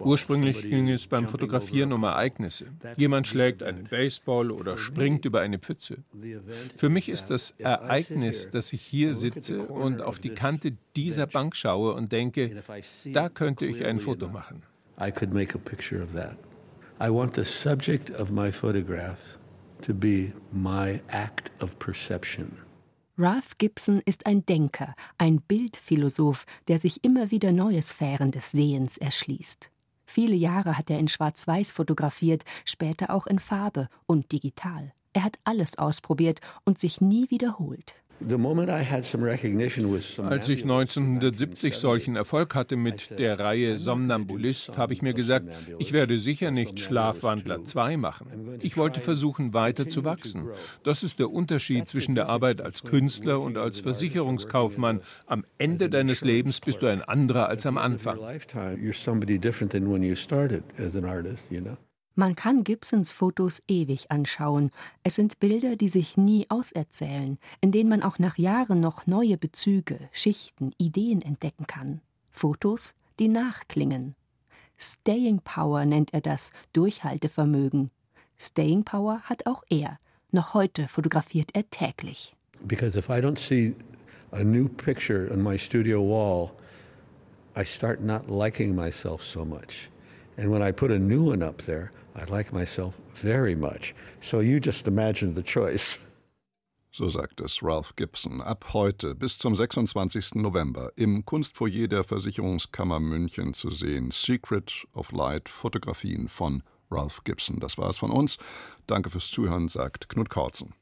Ursprünglich 0.00 0.62
ging 0.62 0.88
es 0.88 1.06
beim 1.06 1.28
Fotografieren 1.28 1.92
um 1.92 2.04
Ereignisse. 2.04 2.66
Jemand 2.96 3.26
schlägt 3.26 3.62
einen 3.62 3.84
Baseball 3.84 4.50
oder 4.50 4.76
springt 4.76 5.24
über 5.24 5.40
eine 5.40 5.58
Pfütze. 5.58 5.98
Für 6.76 6.88
mich 6.88 7.08
ist 7.08 7.30
das 7.30 7.54
Ereignis, 7.58 8.50
dass 8.50 8.72
ich 8.72 8.82
hier 8.82 9.14
sitze 9.14 9.66
und 9.66 10.00
auf 10.00 10.18
die 10.18 10.30
Kante 10.30 10.76
dieser 10.96 11.26
Bank 11.26 11.56
schaue 11.56 11.94
und 11.94 12.12
denke, 12.12 12.62
da 13.12 13.28
könnte 13.28 13.66
ich 13.66 13.84
ein 13.84 14.00
Foto 14.00 14.28
machen. 14.28 14.62
I 17.02 17.08
want 17.08 17.34
the 17.34 17.44
subject 17.44 18.10
of 18.10 18.30
my 18.30 18.52
photograph 18.52 19.38
to 19.80 19.94
be 19.94 20.34
my 20.52 21.00
act 21.08 21.50
of 21.62 21.78
perception. 21.78 22.58
Ralph 23.22 23.58
Gibson 23.58 24.00
ist 24.06 24.24
ein 24.24 24.46
Denker, 24.46 24.94
ein 25.18 25.42
Bildphilosoph, 25.42 26.46
der 26.68 26.78
sich 26.78 27.04
immer 27.04 27.30
wieder 27.30 27.52
neue 27.52 27.82
Sphären 27.82 28.30
des 28.30 28.50
Sehens 28.50 28.96
erschließt. 28.96 29.70
Viele 30.06 30.34
Jahre 30.34 30.78
hat 30.78 30.88
er 30.88 30.98
in 30.98 31.06
Schwarz-Weiß 31.06 31.70
fotografiert, 31.70 32.44
später 32.64 33.10
auch 33.10 33.26
in 33.26 33.38
Farbe 33.38 33.88
und 34.06 34.32
digital. 34.32 34.94
Er 35.12 35.24
hat 35.24 35.38
alles 35.44 35.76
ausprobiert 35.76 36.40
und 36.64 36.78
sich 36.78 37.02
nie 37.02 37.30
wiederholt. 37.30 37.94
Als 40.18 40.48
ich 40.48 40.62
1970 40.62 41.74
solchen 41.74 42.16
Erfolg 42.16 42.54
hatte 42.54 42.76
mit 42.76 43.18
der 43.18 43.38
Reihe 43.38 43.78
Somnambulist, 43.78 44.76
habe 44.76 44.92
ich 44.92 45.02
mir 45.02 45.14
gesagt, 45.14 45.48
ich 45.78 45.92
werde 45.92 46.18
sicher 46.18 46.50
nicht 46.50 46.80
Schlafwandler 46.80 47.64
2 47.64 47.96
machen. 47.96 48.58
Ich 48.60 48.76
wollte 48.76 49.00
versuchen, 49.00 49.54
weiter 49.54 49.88
zu 49.88 50.04
wachsen. 50.04 50.48
Das 50.82 51.02
ist 51.02 51.18
der 51.18 51.30
Unterschied 51.30 51.88
zwischen 51.88 52.14
der 52.14 52.28
Arbeit 52.28 52.60
als 52.60 52.82
Künstler 52.82 53.40
und 53.40 53.56
als 53.56 53.80
Versicherungskaufmann. 53.80 55.00
Am 55.26 55.44
Ende 55.58 55.88
deines 55.88 56.22
Lebens 56.22 56.60
bist 56.60 56.82
du 56.82 56.86
ein 56.86 57.02
anderer 57.02 57.48
als 57.48 57.64
am 57.66 57.78
Anfang. 57.78 58.18
Man 62.20 62.34
kann 62.34 62.64
Gibsons 62.64 63.12
Fotos 63.12 63.62
ewig 63.66 64.10
anschauen. 64.10 64.72
Es 65.02 65.14
sind 65.14 65.40
Bilder, 65.40 65.76
die 65.76 65.88
sich 65.88 66.18
nie 66.18 66.44
auserzählen, 66.50 67.38
in 67.62 67.72
denen 67.72 67.88
man 67.88 68.02
auch 68.02 68.18
nach 68.18 68.36
Jahren 68.36 68.78
noch 68.78 69.06
neue 69.06 69.38
Bezüge, 69.38 69.98
Schichten, 70.12 70.72
Ideen 70.76 71.22
entdecken 71.22 71.66
kann. 71.66 72.02
Fotos, 72.28 72.94
die 73.18 73.28
nachklingen. 73.28 74.16
Staying 74.76 75.40
Power 75.40 75.86
nennt 75.86 76.12
er 76.12 76.20
das, 76.20 76.52
Durchhaltevermögen. 76.74 77.90
Staying 78.38 78.84
Power 78.84 79.22
hat 79.22 79.46
auch 79.46 79.62
er. 79.70 79.98
Noch 80.30 80.52
heute 80.52 80.88
fotografiert 80.88 81.52
er 81.54 81.70
täglich. 81.70 82.36
Because 82.66 82.98
if 82.98 83.08
I 83.08 83.22
don't 83.22 83.38
see 83.38 83.74
a 84.32 84.44
new 84.44 84.68
picture 84.68 85.32
on 85.32 85.42
my 85.42 85.56
studio 85.56 86.02
wall, 86.02 86.50
I 87.56 87.64
start 87.64 88.02
not 88.02 88.28
liking 88.28 88.74
myself 88.74 89.22
so 89.22 89.42
much. 89.42 89.88
And 90.36 90.50
when 90.50 90.62
I 90.62 90.70
put 90.70 90.90
a 90.90 90.98
new 90.98 91.30
one 91.30 91.42
up 91.42 91.62
there, 91.62 91.92
I 92.16 92.24
like 92.30 92.52
myself 92.52 92.98
very 93.14 93.54
much. 93.54 93.94
So 94.20 94.40
you 94.40 94.60
just 94.60 94.86
imagine 94.86 95.34
the 95.34 95.42
choice. 95.42 95.98
So 96.92 97.08
sagt 97.08 97.40
es 97.40 97.62
Ralph 97.62 97.94
Gibson. 97.94 98.40
Ab 98.40 98.72
heute 98.72 99.14
bis 99.14 99.38
zum 99.38 99.54
26. 99.54 100.34
November 100.34 100.90
im 100.96 101.24
Kunstfoyer 101.24 101.86
der 101.86 102.02
Versicherungskammer 102.02 102.98
München 102.98 103.54
zu 103.54 103.70
sehen. 103.70 104.10
Secret 104.10 104.88
of 104.92 105.12
Light, 105.12 105.48
Fotografien 105.48 106.26
von 106.26 106.64
Ralph 106.90 107.22
Gibson. 107.22 107.60
Das 107.60 107.78
war 107.78 107.88
es 107.88 107.98
von 107.98 108.10
uns. 108.10 108.38
Danke 108.88 109.08
fürs 109.08 109.30
Zuhören, 109.30 109.68
sagt 109.68 110.08
Knut 110.08 110.30
Kautzen. 110.30 110.74